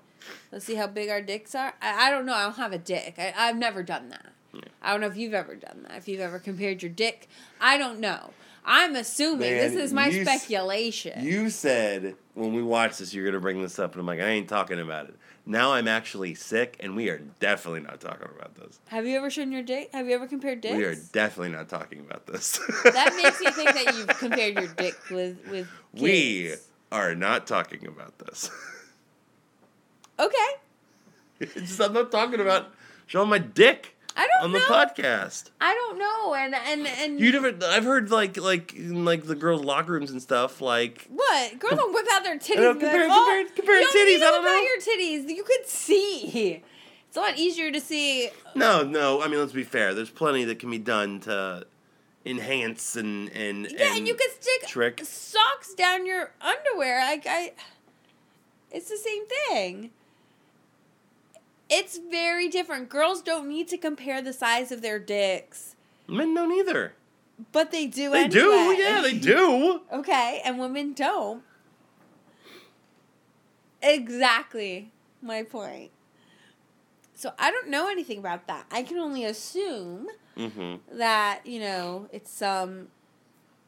[0.52, 1.74] Let's see how big our dicks are.
[1.82, 2.32] I, I don't know.
[2.32, 3.16] I don't have a dick.
[3.18, 4.32] I, I've never done that.
[4.54, 4.60] Yeah.
[4.80, 5.98] I don't know if you've ever done that.
[5.98, 7.28] If you've ever compared your dick,
[7.60, 8.30] I don't know.
[8.64, 11.24] I'm assuming this is my you speculation.
[11.24, 14.28] You said when we watched this, you're gonna bring this up, and I'm like, I
[14.28, 15.16] ain't talking about it.
[15.46, 18.80] Now I'm actually sick, and we are definitely not talking about this.
[18.86, 19.90] have you ever shown your dick?
[19.92, 20.76] Have you ever compared dicks?
[20.76, 22.58] We are definitely not talking about this.
[22.84, 25.68] that makes me think that you've compared your dick with with.
[25.94, 26.02] Kids.
[26.02, 26.54] We
[26.90, 28.50] are not talking about this.
[30.18, 30.36] Okay.
[31.40, 32.72] just, I'm not talking about
[33.06, 34.58] showing my dick I don't know.
[34.58, 34.86] on know.
[34.86, 35.50] the podcast.
[35.60, 37.52] I don't know, and and and You never.
[37.66, 40.60] I've heard like like in like the girls' locker rooms and stuff.
[40.60, 41.58] Like what?
[41.58, 42.56] Girls don't whip out their titties.
[42.56, 44.80] know, and be like, compare- "Oh, compare- compare you don't titties, I don't know." your
[44.80, 45.36] titties.
[45.36, 46.62] You could see.
[47.08, 48.30] It's a lot easier to see.
[48.56, 49.22] no, no.
[49.22, 49.94] I mean, let's be fair.
[49.94, 51.64] There's plenty that can be done to
[52.26, 55.00] enhance and and Yeah, and, you could stick trick.
[55.04, 57.00] socks down your underwear.
[57.00, 57.52] Like I,
[58.70, 59.90] it's the same thing.
[61.70, 62.88] It's very different.
[62.88, 65.74] Girls don't need to compare the size of their dicks,
[66.06, 66.94] Men don't either.
[67.52, 68.10] but they do.
[68.10, 68.48] They do.
[68.78, 69.80] Yeah, they do.
[69.92, 71.42] Okay, and women don't.
[73.82, 74.90] Exactly
[75.22, 75.90] my point.
[77.14, 78.66] So I don't know anything about that.
[78.70, 80.98] I can only assume Mm-hmm.
[80.98, 82.88] that, you know, it's some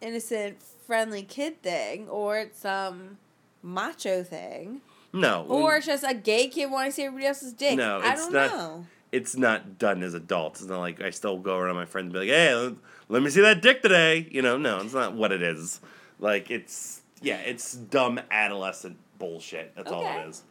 [0.00, 3.18] innocent, friendly kid thing, or it's some
[3.62, 4.80] macho thing,
[5.16, 5.44] No.
[5.48, 7.76] or it's just a gay kid wanting to see everybody else's dick.
[7.76, 8.86] No, I don't not- know.
[9.12, 10.60] it's not done as adults.
[10.60, 12.74] It's not like I still go around my friends and be like, "Hey, let,
[13.08, 15.80] let me see that dick today." You know, no, it's not what it is.
[16.18, 19.74] Like it's yeah, it's dumb adolescent bullshit.
[19.74, 20.42] That's all it is.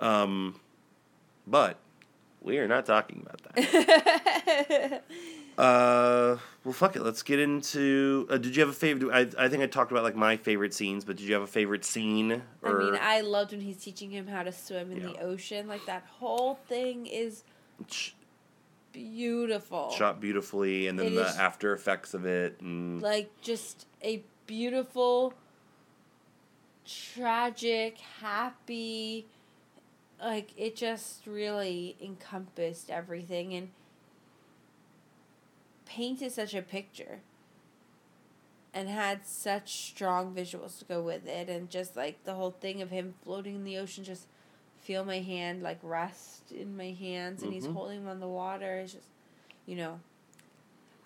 [0.00, 0.60] Um,
[1.46, 1.78] but
[2.42, 5.02] we are not talking about that.
[5.58, 7.02] uh, well, fuck it.
[7.02, 8.26] Let's get into.
[8.30, 9.12] Uh, did you have a favorite?
[9.38, 11.46] I I think I talked about like my favorite scenes, but did you have a
[11.46, 12.42] favorite scene?
[12.62, 12.80] Or...
[12.80, 15.68] I mean, I loved when he's teaching him how to swim in the ocean.
[15.68, 17.44] Like, that whole thing is
[18.92, 19.90] beautiful.
[19.90, 24.22] shot beautifully, and then It the is- after effects of it, and like just a
[24.46, 25.34] beautiful
[26.86, 29.26] tragic happy
[30.22, 33.70] like it just really encompassed everything and
[35.86, 37.20] painted such a picture
[38.72, 42.82] and had such strong visuals to go with it and just like the whole thing
[42.82, 44.26] of him floating in the ocean just
[44.80, 47.72] feel my hand like rest in my hands, and he's Mhm.
[47.72, 48.78] holding him on the water.
[48.80, 49.06] It's just,
[49.64, 50.00] you know,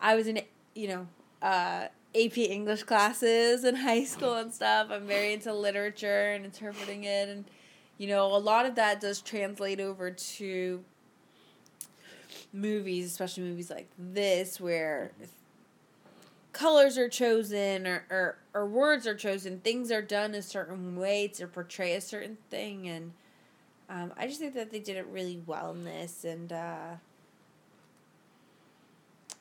[0.00, 0.42] I was in
[0.74, 1.06] you know
[1.42, 4.88] uh, AP English classes in high school and stuff.
[4.90, 7.44] I'm very into literature and interpreting it, and
[7.98, 10.84] you know, a lot of that does translate over to
[12.52, 15.12] movies, especially movies like this, where
[16.52, 21.28] colors are chosen or, or, or words are chosen, things are done a certain way
[21.28, 23.12] to portray a certain thing, and
[23.88, 26.94] um, I just think that they did it really well in this, and uh,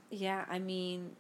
[0.10, 1.12] yeah, I mean,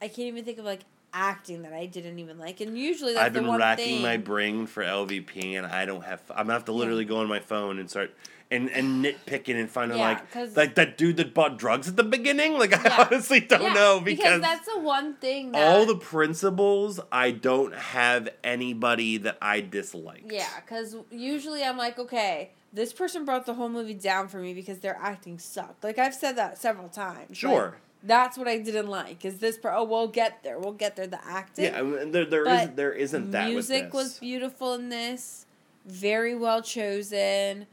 [0.00, 0.80] I can't even think of like
[1.12, 4.02] acting that I didn't even like, and usually that's I've the been one racking thing.
[4.02, 6.22] my brain for LVP, and I don't have.
[6.30, 8.14] I'm gonna have to literally go on my phone and start
[8.50, 12.04] and and nitpicking and finding Yeah, like like that dude that bought drugs at the
[12.04, 12.58] beginning.
[12.58, 13.06] Like I Yeah.
[13.10, 17.74] honestly don't Yeah, know because, that's the one thing that all the principles I don't
[17.74, 20.24] have anybody that I dislike.
[20.30, 24.54] Yeah, because usually I'm like, okay, this person brought the whole movie down for me
[24.54, 25.84] because their acting sucked.
[25.84, 27.30] Like I've said that several times.
[27.30, 27.76] Like, Sure.
[28.02, 29.24] That's what I didn't like.
[29.24, 29.58] Is this?
[29.58, 30.58] Per- oh, we'll get there.
[30.58, 31.06] We'll get there.
[31.06, 31.64] The acting.
[31.66, 35.46] Yeah, I mean, there there is there isn't that music was beautiful in this.
[35.84, 37.66] Very well chosen.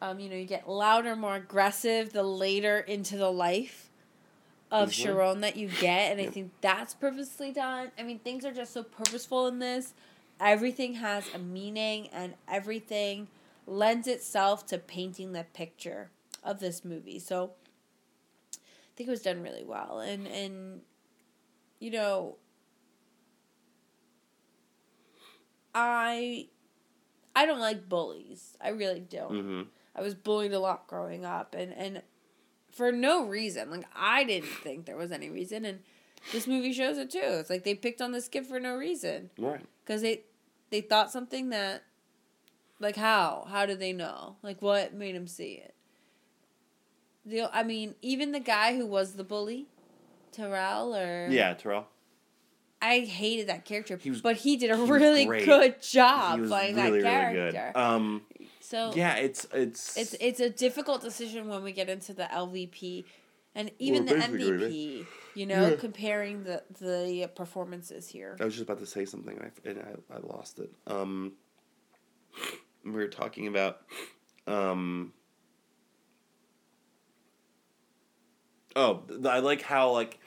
[0.00, 3.90] Um, you know, you get louder, more aggressive the later into the life
[4.70, 4.92] of Mhm.
[4.92, 7.92] Chiron that you get, and I think that's purposely done.
[7.98, 9.94] I mean, things are just so purposeful in this.
[10.40, 13.28] Everything has a meaning, and everything
[13.66, 16.10] lends itself to painting the picture
[16.44, 17.18] of this movie.
[17.18, 17.52] So,
[18.96, 20.80] think it was done really well, and and
[21.78, 22.36] you know,
[25.74, 26.48] I
[27.34, 28.56] I don't like bullies.
[28.60, 29.30] I really don't.
[29.40, 29.62] hmm
[29.94, 32.02] I was bullied a lot growing up and and
[32.70, 33.70] for no reason.
[33.70, 35.80] Like I didn't think there was any reason and
[36.32, 37.20] this movie shows it too.
[37.22, 39.64] It's like they picked on this kid for no reason Right.
[39.86, 40.24] cuz they
[40.70, 41.84] they thought something that
[42.78, 43.46] like how?
[43.48, 44.36] How did they know?
[44.42, 45.74] Like what made them see it?
[47.26, 49.66] The I mean, even the guy who was the bully,
[50.32, 51.88] Terrell or Yeah, Terrell.
[52.80, 55.44] I hated that character, He was- but he did a was really great.
[55.46, 57.72] good job he was playing really that really character.
[57.74, 57.80] good.
[57.80, 58.22] Um,
[58.60, 63.04] so yeah, it's it's it's it's a difficult decision when we get into the LVP
[63.54, 64.60] and even Well, the basically, right?
[64.70, 65.06] MVP.
[65.34, 65.76] You know, Yeah.
[65.76, 68.36] comparing the the performances here.
[68.40, 69.78] I was just about to say something and I, and
[70.10, 70.70] I, I lost it.
[70.86, 71.32] Um,
[72.84, 73.80] we were talking about.
[74.46, 75.12] Um,
[78.76, 80.20] oh, I like how like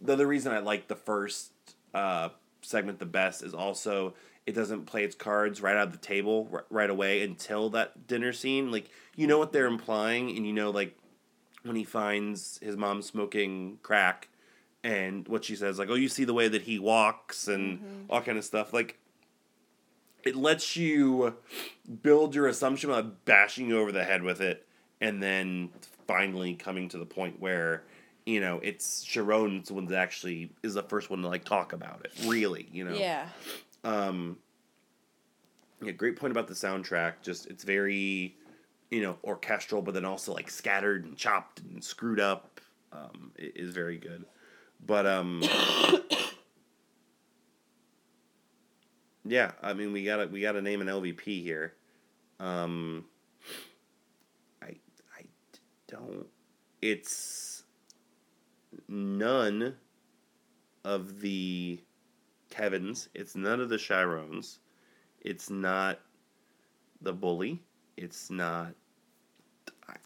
[0.00, 1.52] the other reason I like the first
[1.94, 2.30] uh,
[2.62, 4.14] segment the best is also
[4.46, 8.08] it doesn't play its cards right out of the table r- right away until that
[8.08, 8.72] dinner scene.
[8.72, 10.96] Like you know what they're implying, and you know like
[11.62, 14.28] when he finds his mom smoking crack
[14.82, 18.20] and what she says like oh you see the way that he walks and all
[18.20, 18.98] kind of stuff like
[20.24, 21.34] it lets you
[22.02, 24.66] build your assumption without bashing you over the head with it
[25.00, 25.70] and then
[26.06, 27.82] finally coming to the point where
[28.26, 32.04] you know it's Chiron's one that actually is the first one to like talk about
[32.04, 32.94] it really you know?
[32.94, 33.28] Yeah.
[33.84, 34.38] um
[35.82, 37.14] yeah great point about the soundtrack.
[37.22, 38.36] Just it's very
[38.90, 42.60] you know orchestral but then also like scattered and chopped and screwed up.
[42.92, 44.24] Um it is very good.
[44.86, 45.42] But um
[49.26, 51.74] yeah i mean we gotta we gotta name an lvp here.
[52.40, 53.06] Um
[55.88, 56.26] don't
[56.84, 57.64] it's
[58.88, 59.74] none
[60.84, 61.80] of the
[62.50, 63.08] Kevins.
[63.14, 64.58] It's none of the Chirons.
[65.22, 65.98] It's not
[67.00, 67.62] the bully.
[67.96, 68.74] It's not.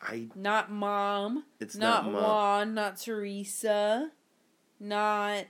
[0.00, 0.28] I.
[0.36, 1.44] Not mom.
[1.58, 2.22] it's not, not, mom.
[2.22, 2.74] Juan.
[2.74, 4.12] Not Teresa.
[4.78, 5.46] Not.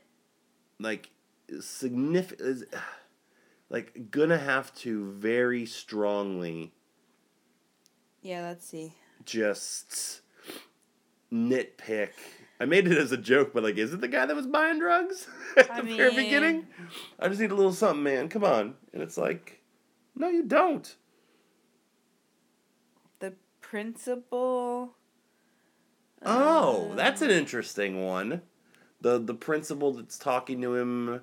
[0.81, 1.11] Like
[1.61, 2.65] significant.
[3.71, 6.73] Like gonna have to very strongly
[8.23, 8.41] Yeah.
[8.41, 8.95] Let's see.
[9.29, 10.23] Just
[11.33, 12.11] nitpick.
[12.61, 14.79] I made it as a joke, but like, is it the guy that was buying
[14.81, 16.67] drugs at I the very beginning?
[17.19, 18.29] I just need a little something, man.
[18.29, 19.61] Come on, and it's like,
[20.17, 20.97] no, you don't.
[23.21, 24.95] The principal.
[26.25, 28.43] Oh, Uh, that's an interesting one.
[29.01, 31.21] The the principal that's talking to him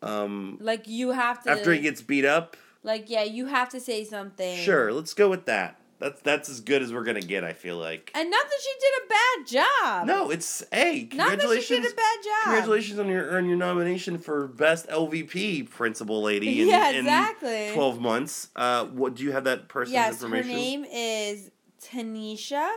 [0.00, 1.50] um Like you have to.
[1.50, 2.56] after he gets beat up.
[2.82, 4.56] Like yeah, you have to say something.
[4.56, 5.77] Sure, let's go with that.
[5.98, 8.12] That's that's as good as we're gonna get, I feel like.
[8.14, 10.06] And not that she did a bad job.
[10.06, 12.44] No, it's hey, Not that she did a bad job.
[12.44, 17.70] Congratulations on your on your nomination for best LVP principal lady in, Yeah, in exactly.
[17.74, 18.48] twelve months.
[18.54, 20.50] Uh what do you have that person's information?
[20.50, 21.50] Yes, her name is
[21.82, 22.70] Tanisha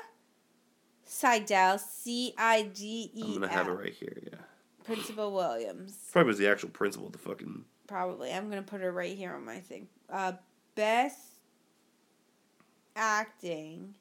[1.07, 4.39] Cidel, C I D E I'm gonna have it right here, yeah.
[4.83, 5.95] Principal Williams.
[6.11, 8.31] Probably was the actual principal of the fucking Probably.
[8.31, 9.87] I'm gonna put her right here on my thing.
[10.09, 10.33] Uh,
[10.75, 11.17] best
[12.95, 13.95] acting.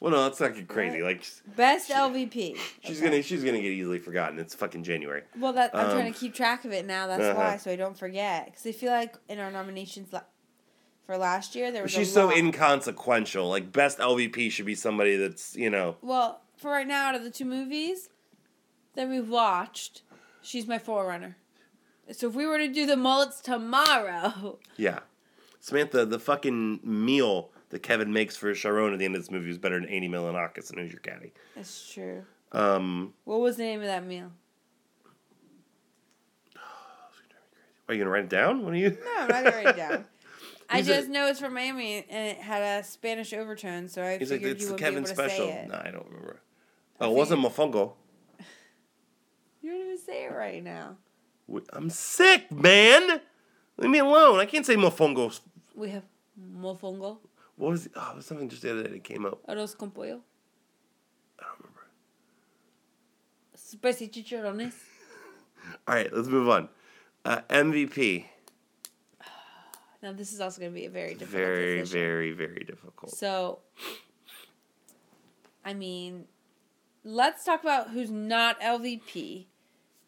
[0.00, 1.02] Well, no, let's not get crazy.
[1.02, 1.24] Like
[1.56, 2.56] Best She- LVP.
[2.84, 3.06] she's Okay.
[3.10, 4.38] gonna she's gonna get easily forgotten.
[4.38, 5.22] It's fucking January.
[5.38, 7.06] Well, that I'm trying um, to keep track of it now.
[7.06, 7.38] That's uh-huh.
[7.38, 8.46] why, so I don't forget.
[8.46, 10.20] Because I feel like in our nominations la-
[11.06, 12.36] for last year, there was She's so lot.
[12.36, 13.48] inconsequential.
[13.48, 15.96] Like best LVP should be somebody that's you know.
[16.02, 18.10] Well, for right now, out of the two movies
[18.96, 20.02] that we've watched,
[20.42, 21.36] she's my forerunner.
[22.12, 25.00] So if we were to do the mullets tomorrow, Yeah,
[25.58, 29.50] Samantha, the fucking meal that Kevin makes for Chiron at the end of this movie
[29.50, 31.32] is better than Andy Milonakis and Who's Your Caddy.
[31.54, 32.24] that's true.
[32.52, 34.30] Um, What was the name of that meal?
[37.88, 38.64] are you gonna write it down?
[38.64, 38.90] What are you?
[38.90, 40.04] No, I'm not gonna write it down.
[40.70, 44.30] I just know it's from Miami and it had a Spanish overtone, so I He's
[44.32, 45.46] like, figured it's you would Kevin be able to special.
[45.46, 45.68] say it.
[45.68, 46.40] No, I don't remember.
[47.00, 47.92] Oh, it wasn't Mofongo.
[49.62, 50.96] You don't even say it right now.
[51.72, 53.20] I'm sick, man.
[53.78, 54.38] Leave me alone.
[54.38, 55.40] I can't say Mofongo.
[55.74, 56.04] We have
[56.40, 57.18] mofongo,
[57.56, 57.88] What was?
[57.96, 59.44] Oh, it was something just the other day that came up.
[59.46, 60.20] arroz con pollo,
[61.38, 61.86] I don't remember.
[63.54, 64.74] spicy chicharrones.
[65.88, 66.68] All right, let's move on.
[67.24, 68.26] Uh, MVP.
[70.02, 72.00] Now this is also going to be a very difficult Very, decision.
[72.00, 73.10] very, very difficult.
[73.12, 73.58] So,
[75.64, 76.26] I mean,
[77.02, 79.46] let's talk about who's not LVP,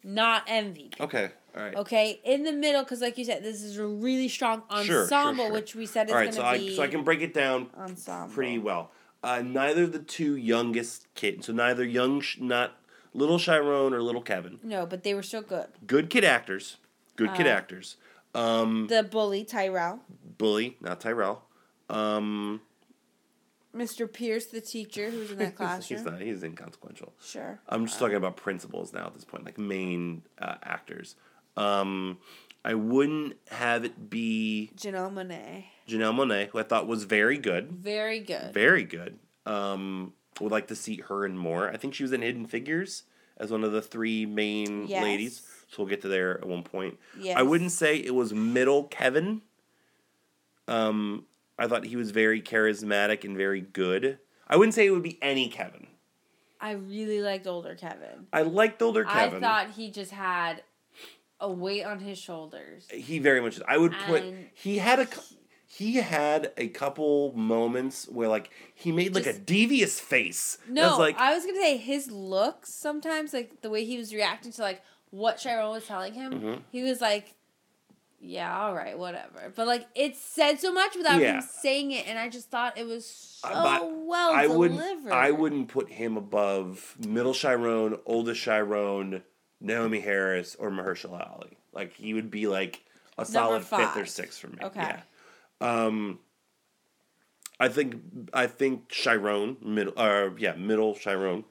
[0.03, 0.99] not MVP.
[0.99, 1.31] Okay.
[1.57, 1.75] All right.
[1.75, 5.01] Okay, in the middle, because like you said, this is a really strong Sure, sure,
[5.03, 5.53] ensemble, sure.
[5.53, 6.33] which we said is All going right.
[6.35, 8.33] to So I so I can break it down ensemble.
[8.33, 8.91] pretty well.
[9.23, 12.77] Uh, neither of the two youngest kids, so neither young, Sh- not
[13.13, 14.59] little Chiron or little Kevin.
[14.63, 15.67] No, but they were still good.
[15.87, 16.77] Good kid actors.
[17.15, 17.97] Good kid Uh, actors.
[18.35, 19.99] Um, The bully Tyrell,
[20.37, 21.43] bully, not Tyrell.
[21.89, 22.61] Um,
[23.75, 24.11] Mr.
[24.11, 25.99] Pierce, the teacher who's in that classroom.
[25.99, 26.21] he's not.
[26.21, 27.13] He's inconsequential.
[27.23, 27.59] Sure.
[27.69, 31.15] I'm just talking about principals now at this point, like main uh, actors.
[31.55, 32.17] Um,
[32.65, 37.71] I wouldn't have it be Janelle Monáe, Janelle Monáe, who I thought was very good,
[37.71, 38.53] very good.
[38.53, 39.19] very good.
[39.45, 41.69] Um, would like to see her in more.
[41.69, 43.03] I think she was in Hidden Figures
[43.37, 45.03] as one of the three main Yes.
[45.03, 45.41] ladies.
[45.69, 46.97] So we'll get to there at one point.
[47.19, 47.37] Yes.
[47.37, 49.41] I wouldn't say it was middle Kevin.
[50.67, 51.25] Um,
[51.59, 54.19] I thought he was very charismatic and very good.
[54.47, 55.87] I wouldn't say it would be any Kevin.
[56.61, 58.27] I really liked older Kevin.
[58.33, 59.43] I liked older Kevin.
[59.43, 60.63] I thought he just had
[61.39, 62.87] a weight on his shoulders.
[62.91, 63.59] he very much.
[63.67, 64.23] I would put.
[64.23, 65.07] And- he had a.
[65.71, 70.57] He had a couple moments where like he made like a devious face.
[70.67, 74.11] No, That's like I was gonna say his looks sometimes, like the way he was
[74.13, 74.81] reacting to like
[75.11, 76.33] what Chiron was telling him.
[76.33, 76.61] Mhm.
[76.71, 77.35] He was like,
[78.21, 81.35] "Yeah, all right, whatever." But like it said so much without Yeah.
[81.35, 84.79] him saying it, and I just thought it was so Uh, but well I wouldn't.
[84.79, 85.13] delivered.
[85.13, 89.23] I wouldn't put him above middle Chiron, oldest Chiron,
[89.63, 91.57] Naomie Harris, or Mahershala Ali.
[91.71, 92.83] Like he would be like
[93.17, 94.57] a solid fifth or sixth for me.
[94.63, 94.79] Okay.
[94.81, 95.01] Yeah.
[95.61, 96.19] Um.
[97.61, 97.95] I think
[98.33, 101.43] I think Chiron middle uh yeah middle Chiron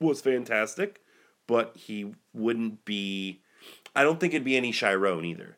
[0.00, 1.00] was fantastic,
[1.46, 3.40] but he wouldn't be.
[3.96, 5.56] I don't think it'd be any Chiron either.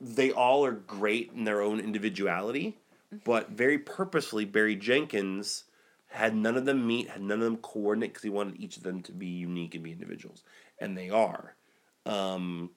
[0.00, 2.76] They all are great in their own individuality,
[3.24, 5.64] but very purposefully, Barry Jenkins
[6.08, 8.82] had none of them meet, had none of them coordinate because he wanted each of
[8.82, 10.42] them to be unique and be individuals,
[10.78, 11.54] and they are.
[12.06, 12.70] Um,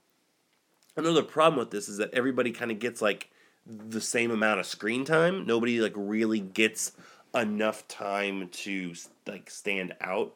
[0.96, 3.30] another problem with this is that everybody kind of gets like
[3.66, 5.46] the same amount of screen time.
[5.46, 6.92] Nobody like really gets
[7.34, 8.94] enough time to
[9.26, 10.34] like stand out.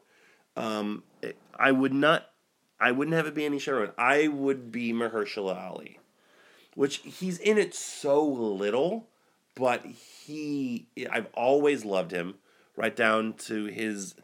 [0.56, 2.30] Um, it- I would not.
[2.80, 3.92] I wouldn't have it be any Chiron.
[3.98, 6.00] I would be Mahershala Ali,
[6.76, 9.08] which he's in it so little,
[9.56, 10.88] but he.
[11.10, 12.36] I've always loved him,
[12.76, 14.16] right down to his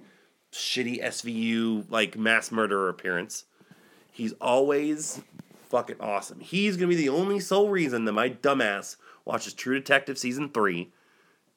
[0.51, 3.45] shitty SVU like mass murderer appearance.
[4.11, 5.21] He's always
[5.69, 6.39] fucking awesome.
[6.39, 10.91] He's gonna be the only sole reason that my dumbass watches True Detective season three.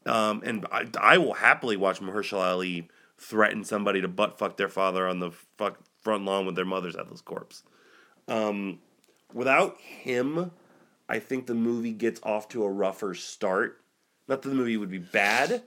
[0.06, 2.88] Um, and I, I will happily watch Mahershala Ali
[3.18, 6.94] threaten somebody to butt fuck their father on the fuck front lawn with their mother's
[6.94, 7.64] headless corpse.
[8.28, 8.78] Um,
[9.34, 10.52] without him,
[11.08, 13.80] I think the movie gets off to a rougher start.
[14.28, 15.64] Not that the movie would be bad,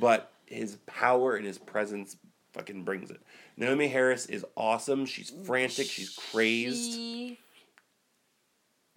[0.00, 2.16] but his power and his presence
[2.54, 3.20] fucking brings it.
[3.60, 5.04] Naomie Harris is awesome.
[5.04, 5.86] She's frantic.
[5.86, 6.94] She's crazed.
[6.94, 7.38] She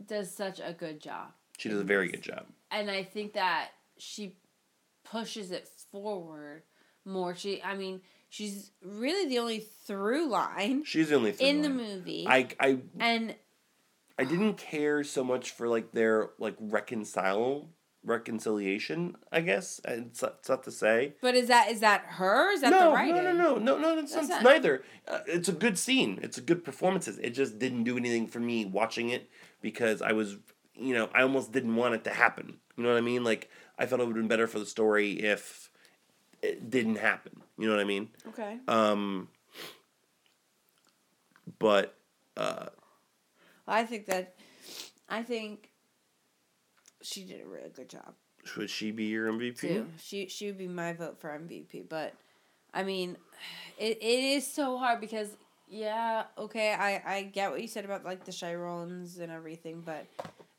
[0.05, 1.31] does such a good job.
[1.57, 2.45] She does a very good job.
[2.71, 4.38] and I think that she
[5.03, 6.63] pushes it forward
[7.03, 7.35] more.
[7.35, 7.99] She, I mean,
[8.38, 13.35] she's really the only through line She's the only in the movie, I I and
[14.19, 17.69] I didn't care so much for like their like reconcile
[18.03, 19.15] reconciliation.
[19.31, 21.15] I guess it's, it's not to say.
[21.21, 22.51] but is that is that her?
[22.51, 23.15] Is that no, the writing?
[23.15, 23.99] no, no, no, no, no.
[23.99, 24.83] It's, That's not- neither.
[25.07, 26.19] Uh, it's a good scene.
[26.21, 27.19] It's a good performances.
[27.19, 29.29] It just didn't do anything for me watching it
[29.61, 30.38] because I was
[30.79, 32.57] you know, I almost didn't want it to happen.
[32.75, 33.23] You know what I mean?
[33.23, 35.66] Like I felt it would have been better for the story if
[36.41, 37.41] it didn't happen.
[37.57, 38.09] You know what I mean?
[38.29, 38.57] Okay.
[38.67, 39.29] Um,
[41.59, 41.95] but
[42.35, 42.67] uh,
[43.67, 44.35] I think that,
[45.09, 45.69] I think
[47.01, 48.13] she did a really good job
[48.47, 49.59] should she be your MVP?
[49.59, 49.88] too.
[50.01, 52.13] She she would be my vote for MVP, but
[52.73, 53.17] I mean,
[53.77, 55.35] it, it is so hard because
[55.67, 60.05] yeah, okay, I I get what you said about like the Chirons and everything, but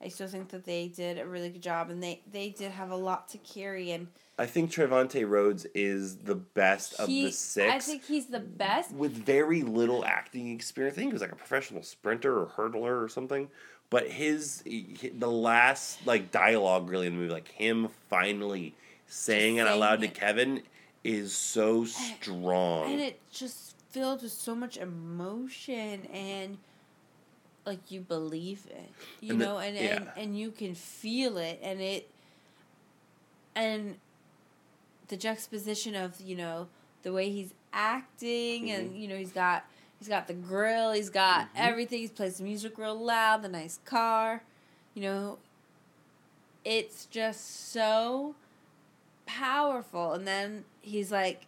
[0.03, 2.91] I still think that they did a really good job and they they did have
[2.91, 4.09] a lot to carry and
[4.39, 7.75] I think Trevante Rhodes is the best of the six.
[7.75, 8.93] I think he's the best.
[8.93, 10.95] with very little acting experience.
[10.97, 13.49] I think he was like a professional sprinter or hurdler or something.
[13.91, 18.75] But his he- the last like dialogue really in the movie, like him finally
[19.07, 20.09] saying it out loud to.
[20.09, 20.63] Kevin,
[21.03, 22.93] is so strong.
[22.93, 26.59] and it just filled with so much emotion and
[27.65, 30.23] like you believe it you And know and, and yeah.
[30.23, 32.11] and you can feel it and it
[33.55, 33.97] and
[35.09, 36.69] the juxtaposition of you know
[37.03, 38.97] the way he's acting and Mm-hmm.
[39.01, 39.65] you know he's got
[39.99, 43.79] he's got the grill he's got everything he's plays the music real loud the nice
[43.85, 44.43] car
[44.95, 45.39] you know
[46.65, 48.35] it's just so
[49.27, 51.47] powerful and then he's like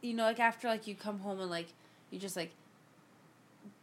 [0.00, 1.68] you know like after like you come home and like
[2.10, 2.52] you just like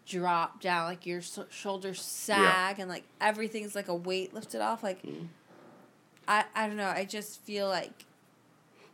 [0.05, 4.81] drop down like your so- shoulders sag and like everything's like a weight lifted off
[4.81, 5.27] like Mhm.
[6.27, 8.05] i i don't know i just feel like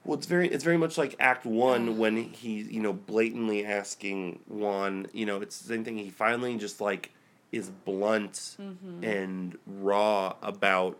[0.05, 4.39] Well, it's very it's very much like Act One when he's you know blatantly asking
[4.47, 5.07] Juan.
[5.13, 5.97] You know, it's the same thing.
[5.97, 7.11] He finally just like
[7.51, 8.55] is blunt
[9.01, 10.97] and raw about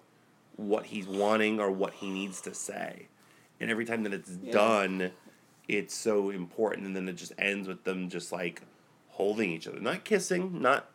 [0.55, 3.07] what he's wanting or what he needs to say,
[3.59, 4.51] and every time that it's Yeah.
[4.53, 5.11] done,
[5.67, 6.87] it's so important.
[6.87, 8.61] And then it just ends with them just like
[9.09, 10.89] holding each other, not kissing, not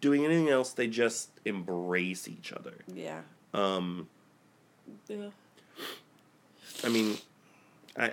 [0.00, 0.72] doing anything else.
[0.72, 2.84] They just embrace each other.
[2.94, 3.22] yeah
[3.52, 4.08] Um,
[5.08, 5.28] yeah
[6.84, 7.16] I mean,
[7.96, 8.12] I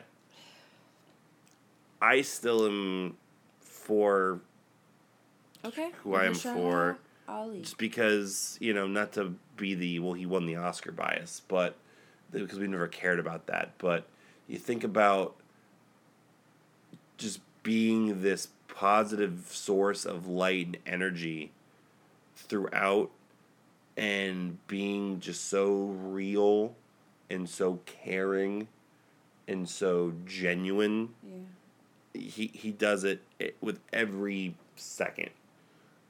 [2.01, 3.17] I still am
[3.61, 4.39] for
[5.65, 10.13] okay Who I am for, ali just because you know not to be the well
[10.13, 11.75] he won the Oscar bias, but
[12.31, 13.71] because we never cared about that.
[13.77, 14.05] But
[14.47, 15.35] you think about
[17.17, 21.51] just being this positive source of light and energy
[22.35, 23.11] throughout,
[23.97, 26.75] and being just so real
[27.29, 28.67] and so caring
[29.49, 31.39] and so genuine yeah
[32.13, 35.29] he he does it, it with every second.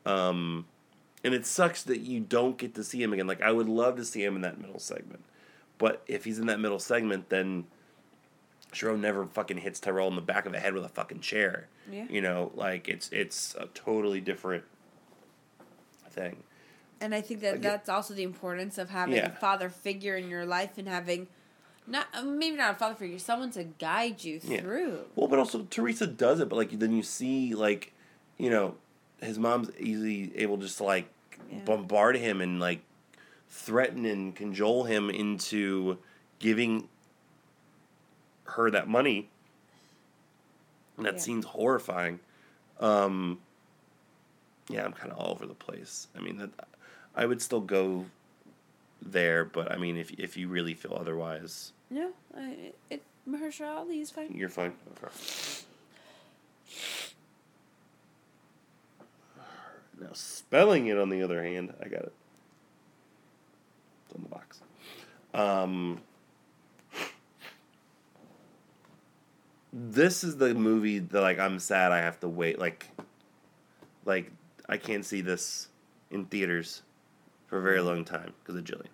[0.06, 0.66] Um,
[1.24, 3.28] and it sucks that you don't get to see him again.
[3.28, 5.24] Like I would love to see him in that middle segment,
[5.78, 7.66] but if he's in that middle segment, then
[8.72, 11.68] Chiron never fucking hits Tyrell in the back of the head with a fucking chair.
[11.92, 12.06] Yeah.
[12.10, 14.64] You know, like it's it's a totally different
[16.10, 16.38] thing.
[17.02, 19.28] And I think that Again- that's also the importance of having Yeah.
[19.28, 21.28] a father figure in your life and having
[21.90, 24.62] not uh, maybe not a father figure, someone to guide you Yeah.
[24.62, 25.00] through.
[25.16, 27.94] Well, but also Teresa does it, but like then you see like,
[28.38, 28.76] you know,
[29.22, 31.10] his mom's easily able just to like
[31.52, 31.60] Yeah.
[31.66, 32.82] bombard him and like
[33.50, 35.98] threaten and cajole him into
[36.40, 36.88] giving
[38.46, 39.30] her that money.
[40.98, 41.20] And that Yeah.
[41.22, 42.20] scene's horrifying.
[42.80, 43.40] Um,
[44.70, 46.08] yeah, I'm kind of all over the place.
[46.16, 46.50] I mean, that
[47.16, 48.06] I would still go
[49.02, 54.00] there, but I mean, if if you really feel otherwise, No, I, it, Mahershala Ali
[54.00, 54.32] is fine.
[54.34, 54.74] you're fine.
[55.04, 55.14] Okay.
[60.00, 62.14] Now, spelling it, on the other hand, I got it.
[64.06, 64.62] It's on the box.
[65.34, 66.00] Um,
[69.74, 72.60] this is the movie that, like, I'm sad I have to wait.
[72.60, 72.88] Like,
[74.06, 74.32] like
[74.70, 75.68] I can't see this
[76.12, 76.82] in theaters
[77.48, 78.88] for a very long time because of Jillian.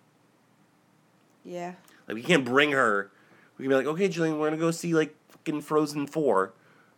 [1.46, 1.74] Yeah.
[2.08, 3.10] Like we can't bring her.
[3.56, 6.52] We can be like, okay, Jillian, we're gonna go see like fucking Frozen four,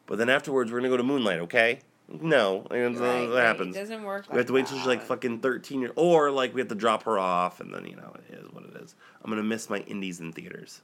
[0.06, 1.80] but then afterwards we're gonna go to Moonlight, okay?
[2.08, 3.42] No, and Right, that right.
[3.44, 3.76] happens.
[3.76, 4.30] It doesn't work.
[4.32, 6.74] We have to wait till she's like fucking thirteen, year, or like we have to
[6.74, 8.94] drop her off, and then you know it is what it is.
[9.22, 10.80] I'm gonna miss my indies in theaters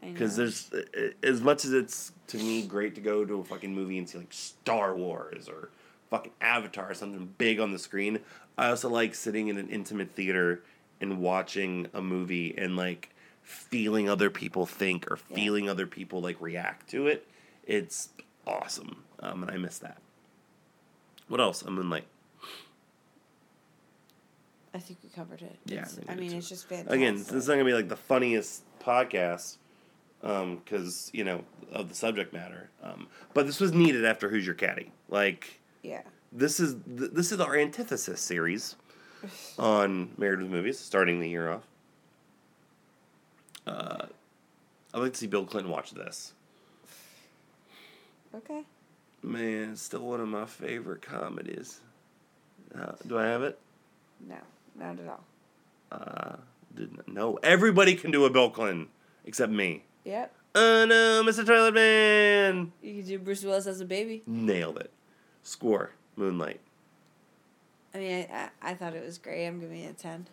[0.00, 0.70] because there's
[1.22, 4.18] as much as it's to me great to go to a fucking movie and see
[4.18, 5.68] like Star Wars or
[6.10, 8.18] fucking Avatar or something big on the screen.
[8.56, 10.62] I also like sitting in an intimate theater
[11.02, 13.10] and watching a movie and like
[13.42, 15.36] feeling other people think or Yeah.
[15.36, 17.26] feeling other people like react to it.
[17.66, 18.08] It's
[18.46, 19.98] awesome, um, and I miss that.
[21.28, 21.62] What else?
[21.62, 22.04] I'm in like
[24.74, 25.58] I think we covered it.
[25.66, 26.94] Yeah, It's- I I mean, it's just fantastic.
[26.94, 27.16] again.
[27.16, 29.58] This is not gonna be like the funniest podcast
[30.20, 32.70] because you know of the subject matter.
[32.82, 34.92] Um, but this was needed after Who's Your Caddy.
[35.08, 36.02] Like yeah.
[36.32, 38.76] this is th- this is our antithesis series.
[39.58, 41.62] On Married with Movies, starting the year off.
[43.66, 44.06] Uh,
[44.94, 46.32] I'd like to see Bill Clinton watch this.
[48.34, 48.62] Okay.
[49.22, 51.80] Man, still one of my favorite comedies.
[52.74, 53.58] Uh, do I have it?
[54.26, 54.36] No,
[54.78, 55.24] not at all.
[55.92, 56.36] Uh,
[56.74, 57.38] didn't no.
[57.42, 58.88] Everybody can do a Bill Clinton
[59.24, 59.84] except me.
[60.04, 60.34] Yep.
[60.54, 61.46] Oh no, Mr.
[61.46, 62.72] Toilet Man!
[62.82, 64.22] You could do Bruce Willis as a baby.
[64.26, 64.90] Nailed it.
[65.42, 66.60] Score Moonlight.
[67.94, 69.46] I mean, I, I, thought it was great.
[69.46, 70.26] I'm giving it a 10.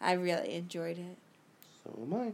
[0.00, 1.18] I really enjoyed it.
[1.82, 2.32] So am I.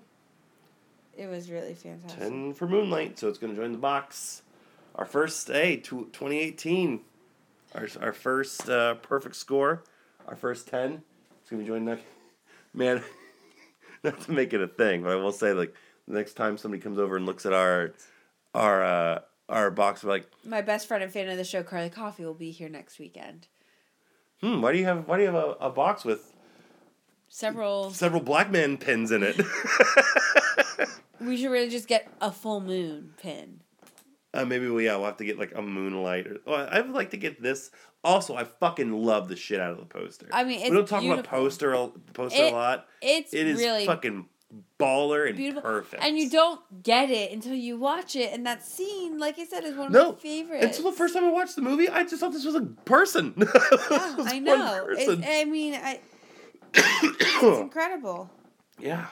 [1.16, 2.20] It was really fantastic.
[2.20, 4.43] 10 for Moonlight, so it's going to join the box.
[4.95, 7.01] Our first, hey, tw 2018.
[7.74, 9.83] Our, our first uh, perfect score.
[10.26, 11.03] Our first 10.
[11.41, 12.01] It's going to be joining that.
[12.74, 13.03] Man,
[14.05, 15.74] not to make it a thing, but I will say, like,
[16.07, 17.93] the next time somebody comes over and looks at our
[18.55, 21.91] our uh, our box, we're like, My best friend and fan of the show, Carly
[21.91, 23.47] Coffee, will be here next weekend.
[24.41, 26.32] Hmm, why do you have why do you have a, a box with
[27.28, 27.91] Several.
[27.91, 29.36] several black man pins in it?
[31.20, 33.61] We should really just get a full moon pin.
[34.32, 36.28] Uh, maybe we yeah, we'll have to get like a moonlight.
[36.28, 37.72] Or, well, I would like to get this.
[38.05, 40.28] Also, I fucking love the shit out of the poster.
[40.32, 41.20] I mean, it's we don't talk beautiful.
[41.24, 42.86] about poster a- poster It- a lot.
[43.03, 44.26] It's It is really fucking
[44.81, 45.63] baller and beautiful.
[45.63, 46.03] perfect.
[46.03, 48.33] And you don't get it until you watch it.
[48.33, 50.65] And that scene, like I said, is one of no my favorites.
[50.79, 53.35] Until the first time I watched the movie, I just thought this was a person.
[53.39, 53.47] yeah,
[54.19, 54.85] I know.
[54.87, 55.23] person.
[55.23, 56.01] It, I mean, I,
[56.75, 58.31] it's incredible.
[58.79, 59.07] yeah.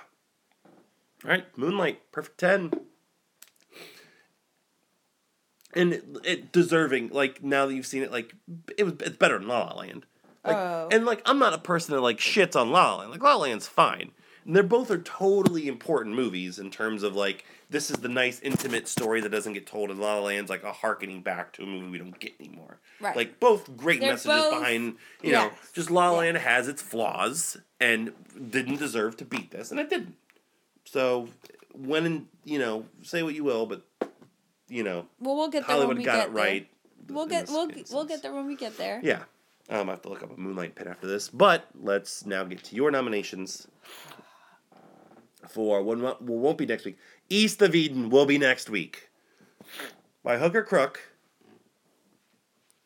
[1.25, 2.73] All right, Moonlight, perfect ten.
[5.75, 8.33] And it, it deserving, like now that you've seen it, like
[8.79, 10.07] it was it's better than La La Land.
[10.45, 10.89] Like, Oh.
[10.91, 13.11] And like I'm not a person that like shits on La La Land.
[13.11, 14.13] Like La La Land's fine.
[14.47, 18.39] And they're both are totally important movies in terms of like this is the nice
[18.41, 21.65] intimate story that doesn't get told in La La Land's like a harkening back to
[21.65, 22.79] a movie we don't get anymore.
[23.01, 23.17] Right.
[23.17, 26.19] Like both great They're messages both- behind you know, just La La Yeah.
[26.19, 28.13] Land has its flaws and
[28.51, 30.15] didn't deserve to beat this, and it didn't.
[30.85, 31.29] So
[31.75, 33.83] when in, you know, say what you will, but
[34.69, 36.45] you know, Well, we'll get there Hollywood when we got get it there.
[36.45, 36.69] right.
[37.09, 37.91] We'll get we'll instance.
[37.93, 39.01] we'll get there when we get there.
[39.03, 39.25] Yeah.
[39.69, 41.29] Um, I have to look up a Moonlight pin after this.
[41.29, 43.67] But let's now get to your nominations
[45.49, 46.99] for what well, won't be next week.
[47.29, 49.11] East of Eden will be next week.
[50.23, 51.01] By hook or crook.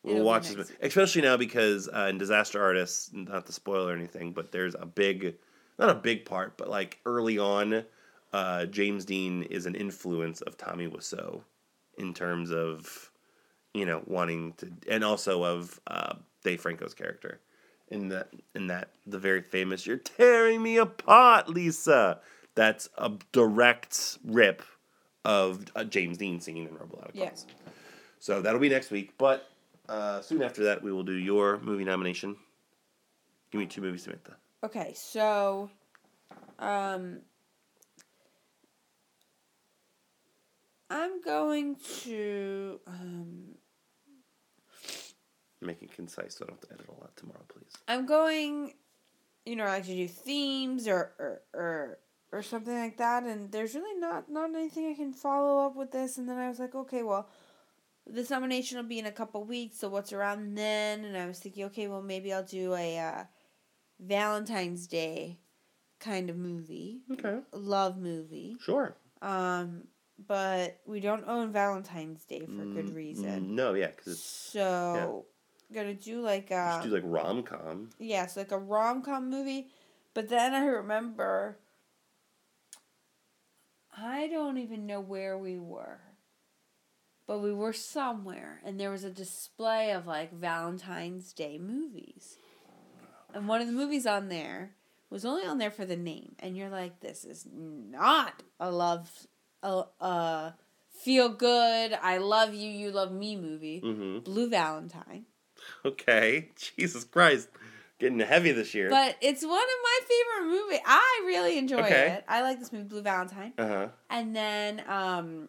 [0.03, 3.95] We'll It'll watch this, especially now because uh, in Disaster Artists, not to spoil or
[3.95, 5.37] anything, but there's a big,
[5.79, 7.85] not a big part, but like early on,
[8.33, 11.43] uh, James Dean is an influence of Tommy Wiseau
[11.99, 13.11] in terms of,
[13.75, 17.41] you know, wanting to, and also of uh, Dave Franco's character.
[17.89, 22.21] In that, in that, the very famous "You're tearing me apart, Lisa."
[22.55, 24.63] That's a direct rip
[25.25, 27.31] of uh, James Dean singing in Rebel Without a Yeah.
[27.31, 27.47] Cause.
[28.19, 29.15] So that'll be next week.
[29.19, 29.49] But
[29.89, 32.37] uh, soon after that, we will do your movie nomination.
[33.51, 34.37] Give me two movies, Samantha.
[34.63, 35.71] Okay, so,
[36.59, 37.21] um,
[40.91, 43.55] I'm going to um,
[45.63, 47.73] Make it concise so I don't have to edit a lot tomorrow, please.
[47.87, 48.73] I'm going,
[49.45, 51.99] you know, I like to do themes or or or
[52.33, 55.91] or something like that, and there's really not not anything I can follow up with
[55.91, 56.19] this.
[56.19, 57.29] And then I was like, okay, well,
[58.07, 61.05] this nomination will be in a couple weeks, so what's around then?
[61.05, 63.25] And I was thinking, okay, well, maybe I'll do a uh,
[63.99, 65.39] Valentine's Day
[65.99, 67.41] kind of movie, Okay.
[67.53, 68.57] love movie.
[68.61, 68.97] Sure.
[69.23, 69.85] Um,
[70.27, 73.55] but we don't own Valentine's Day for good Mm, reason.
[73.55, 75.27] No, yeah, because it's So,
[75.73, 77.91] gonna do like a just do like rom com.
[77.99, 79.69] yeah, it's like a rom com movie.
[80.15, 81.59] But then I remember
[83.97, 86.01] I don't even know where we were.
[87.27, 92.39] But we were somewhere and there was a display of like Valentine's Day movies.
[93.33, 94.73] And one of the movies on there
[95.11, 96.35] was only on there for the name.
[96.41, 99.27] And you're like, this is not a love
[99.63, 100.51] a uh
[100.91, 103.81] feel good, I love you, you love me movie.
[103.81, 104.19] Mm-hmm.
[104.21, 105.27] Blue Valentine.
[105.85, 106.51] Okay.
[106.57, 107.49] Jesus Christ.
[108.01, 108.89] Getting heavy this year.
[108.91, 110.81] But it's one of my favorite movies.
[110.87, 112.13] I really enjoy Okay.
[112.15, 112.25] it.
[112.27, 113.53] I like this movie, Blue Valentine.
[113.59, 113.89] uh huh.
[114.09, 115.49] And then, um,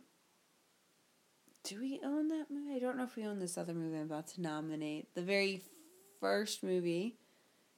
[1.64, 2.76] do we own that movie?
[2.76, 5.14] I don't know if we own this other movie I'm about to nominate.
[5.16, 5.62] The very
[6.20, 7.18] first movie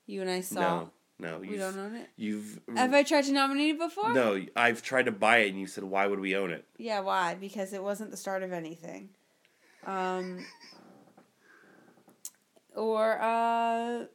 [0.08, 0.60] you and I saw.
[0.60, 1.38] No, no.
[1.40, 2.10] we don't own it.
[2.16, 4.12] You've Have I tried to nominate it before?
[4.14, 4.44] no.
[4.56, 7.36] I've tried to buy it, and you said, "Why would we own it?" Yeah, why?
[7.36, 9.10] Because it wasn't the start of anything.
[9.86, 10.46] Um,
[12.76, 14.06] or, uh,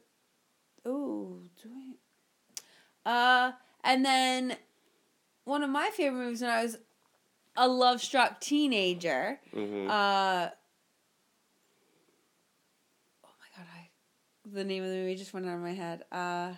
[0.87, 1.69] ooh, do
[3.05, 3.09] I?
[3.09, 3.51] Uh,
[3.83, 4.57] and then
[5.45, 6.77] one of my favorite movies when I was
[7.55, 9.39] a love struck teenager.
[9.55, 9.89] Mm-hmm.
[9.89, 10.49] Uh,
[13.23, 13.89] oh my god, I
[14.45, 16.03] the name of the movie just went out of my head.
[16.11, 16.53] Uh,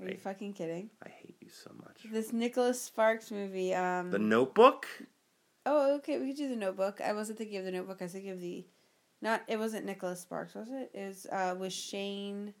[0.00, 0.90] are you fucking kidding?
[1.04, 2.06] I hate you so much.
[2.10, 3.74] This Nicholas Sparks movie.
[3.74, 4.86] Um, The Notebook.
[5.66, 7.00] Oh, okay, we could do the Notebook.
[7.00, 7.98] I wasn't thinking of the Notebook.
[8.00, 8.64] I was thinking of the,
[9.20, 9.42] not.
[9.48, 10.90] It wasn't Nicholas Sparks, was it?
[10.94, 12.54] It was uh, with Shane.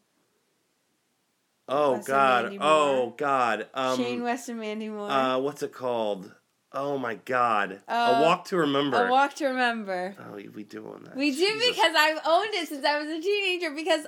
[1.68, 2.56] Oh Wes and God.
[2.60, 3.66] Oh God.
[3.74, 5.10] Um, Shane West and Mandy Moore.
[5.10, 6.32] uh, what's it called?
[6.72, 7.80] Oh my God.
[7.88, 9.06] Uh, a Walk to Remember.
[9.06, 10.16] A Walk to Remember.
[10.18, 11.16] oh, we- we do own that.
[11.16, 11.68] We do Jesus.
[11.68, 14.06] because I've owned it since I was a teenager because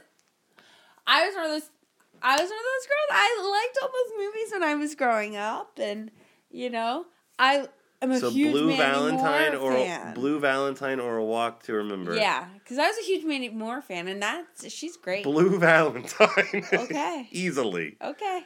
[1.06, 1.70] I was one of those
[2.22, 3.10] I was one of those girls.
[3.10, 6.10] I liked all those movies when I was growing up and
[6.50, 7.04] you know,
[7.38, 7.68] I
[8.04, 10.14] am a so huge Blue Mandy Valentine Moore or fan.
[10.14, 12.14] Blue Valentine or a Walk to Remember.
[12.16, 15.24] Yeah, cuz I was a huge Mandy Moore fan and that's she's great.
[15.24, 16.64] Blue Valentine.
[16.72, 17.28] Okay.
[17.32, 17.96] Easily.
[18.00, 18.44] Okay.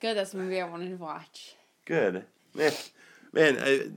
[0.00, 1.54] Good, that's a movie I wanted to watch.
[1.84, 2.24] Good.
[2.54, 2.72] Man,
[3.32, 3.90] man I,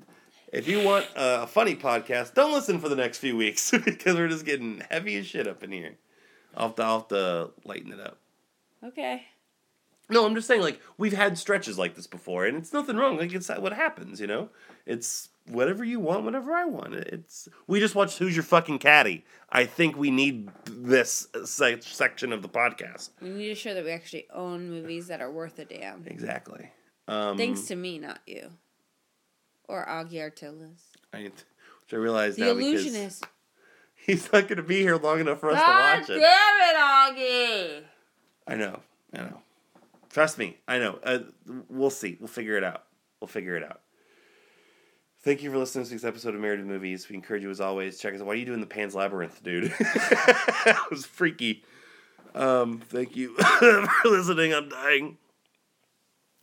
[0.53, 4.27] if you want a funny podcast, don't listen for the next few weeks because we're
[4.27, 5.95] just getting heavy as shit up in here.
[6.55, 8.19] I'll have to, I'll have to lighten it up.
[8.83, 9.25] Okay.
[10.09, 13.17] No, I'm just saying, like, we've had stretches like this before, and it's nothing wrong.
[13.17, 14.49] Like, it's what happens, you know?
[14.85, 16.93] It's whatever you want, whatever I want.
[16.93, 19.25] It's We just watched Who's Your Fucking Caddy.
[19.49, 23.09] I think we need this se- section of the podcast.
[23.21, 26.03] We need to show that we actually own movies that are worth a damn.
[26.05, 26.71] Exactly.
[27.07, 28.49] Um, Thanks to me, not you.
[29.67, 30.81] Or Augie Artillas.
[31.13, 33.25] I, which I realize The now because Illusionist.
[33.95, 36.19] he's not going to be here long enough for us God to watch it.
[36.21, 37.83] damn it, Augie!
[38.47, 38.79] I know.
[39.13, 39.41] I know.
[40.15, 40.55] Trust me.
[40.65, 40.97] I know.
[41.03, 41.19] Uh,
[41.67, 42.15] we'll see.
[42.21, 42.85] We'll figure it out.
[43.19, 43.81] We'll figure it out.
[45.23, 47.09] Thank you for listening to this week's episode of Married Movies.
[47.09, 48.25] We encourage you, as always, check us out.
[48.25, 49.65] Why are you doing the Pan's Labyrinth, dude?
[49.79, 51.65] that was freaky.
[52.33, 54.53] Um, thank you for listening.
[54.53, 55.17] I'm dying.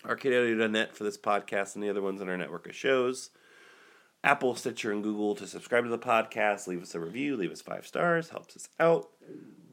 [0.04, 3.30] ArcadeAudio.net for this podcast and the other ones in our network of shows.
[4.22, 6.66] Apple, Stitcher, and Google to subscribe to the podcast.
[6.66, 7.38] Leave us a review.
[7.38, 8.28] Leave us five stars.
[8.28, 9.08] Helps us out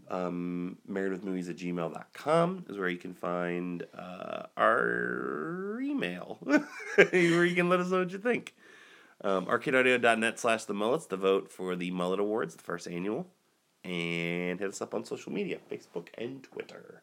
[0.10, 6.38] um, marriedwithmovies at gmail.com is where you can find uh, our email
[6.96, 8.56] where you can let us know what you think.
[9.22, 13.28] Um, arcadeaudio.net slash the mullets to vote for the mullet awards the first annual.
[13.84, 17.02] And hit us up on social media facebook and twitter.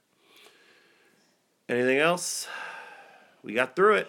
[1.69, 2.47] Anything else?
[3.43, 4.09] We got through it.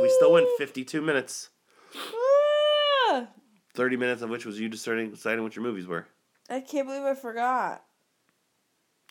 [0.00, 1.50] We still went 52 minutes.
[1.94, 3.28] Ah,
[3.74, 6.06] 30 minutes of which was you deciding, deciding what your movies were.
[6.50, 7.84] I can't believe I forgot.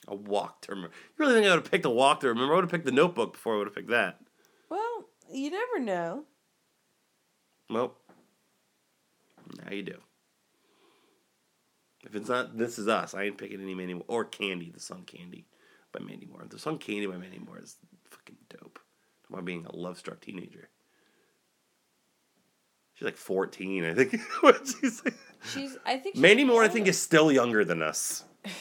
[0.07, 0.93] A walk to remember.
[1.17, 2.53] You really think I would have picked a walk to remember?
[2.53, 4.19] I would have picked the notebook before I would have picked that.
[4.69, 6.25] Well, you never know.
[7.69, 7.95] Well,
[9.63, 9.97] now you do.
[12.03, 14.05] If it's not This Is Us, I ain't picking any Mandy Moore.
[14.07, 15.45] Or Candy, the song Candy
[15.91, 16.45] by Mandy Moore.
[16.49, 17.77] The song Candy by Mandy Moore is
[18.09, 18.79] fucking dope.
[19.23, 20.69] Talk about being a love struck teenager.
[22.95, 24.19] She's like 14, I think.
[24.41, 24.67] What'd?
[24.67, 25.77] She's.
[25.85, 26.15] I think.
[26.15, 28.23] she's Mandy Moore, I think, is still younger than us.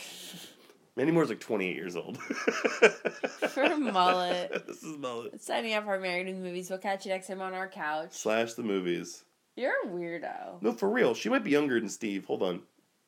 [1.00, 2.18] Mandy Moore's like 28 years old.
[2.22, 4.64] For mullet.
[4.66, 5.42] this is mullet.
[5.42, 6.68] Signing up for Married with Movies.
[6.68, 8.08] We'll catch you next time on our couch.
[8.10, 9.24] Slash the movies.
[9.56, 10.60] You're a weirdo.
[10.60, 11.14] No, for real.
[11.14, 12.26] She might be younger than Steve.
[12.26, 12.60] Hold on.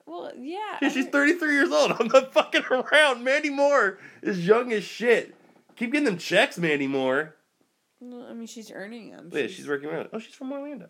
[0.07, 0.78] Well, yeah.
[0.80, 1.93] Yeah, she's 33 years old.
[2.01, 3.24] I'm not fucking around.
[3.24, 5.34] Mandy Moore is young as shit.
[5.76, 7.36] Keep getting them checks, Mandy Moore.
[8.01, 9.28] Well, I mean, she's earning them.
[9.30, 10.09] Yeah, she's working around.
[10.14, 10.88] Oh, she's from Orlando.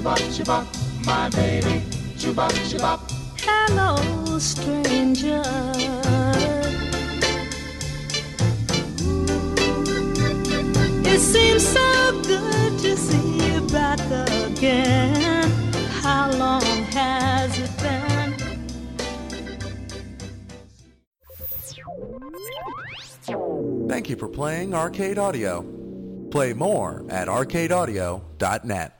[0.00, 0.64] Chubop, chubop,
[1.04, 1.82] my baby.
[2.16, 3.00] Chubop, chubop.
[3.38, 5.42] Hello, stranger.
[11.04, 14.00] It seems so good to see you back
[14.48, 15.50] again.
[16.00, 16.62] How long
[16.94, 18.30] has it been?
[23.86, 25.62] Thank you for playing Arcade Audio.
[26.30, 28.99] Play more at arcadeaudio.net.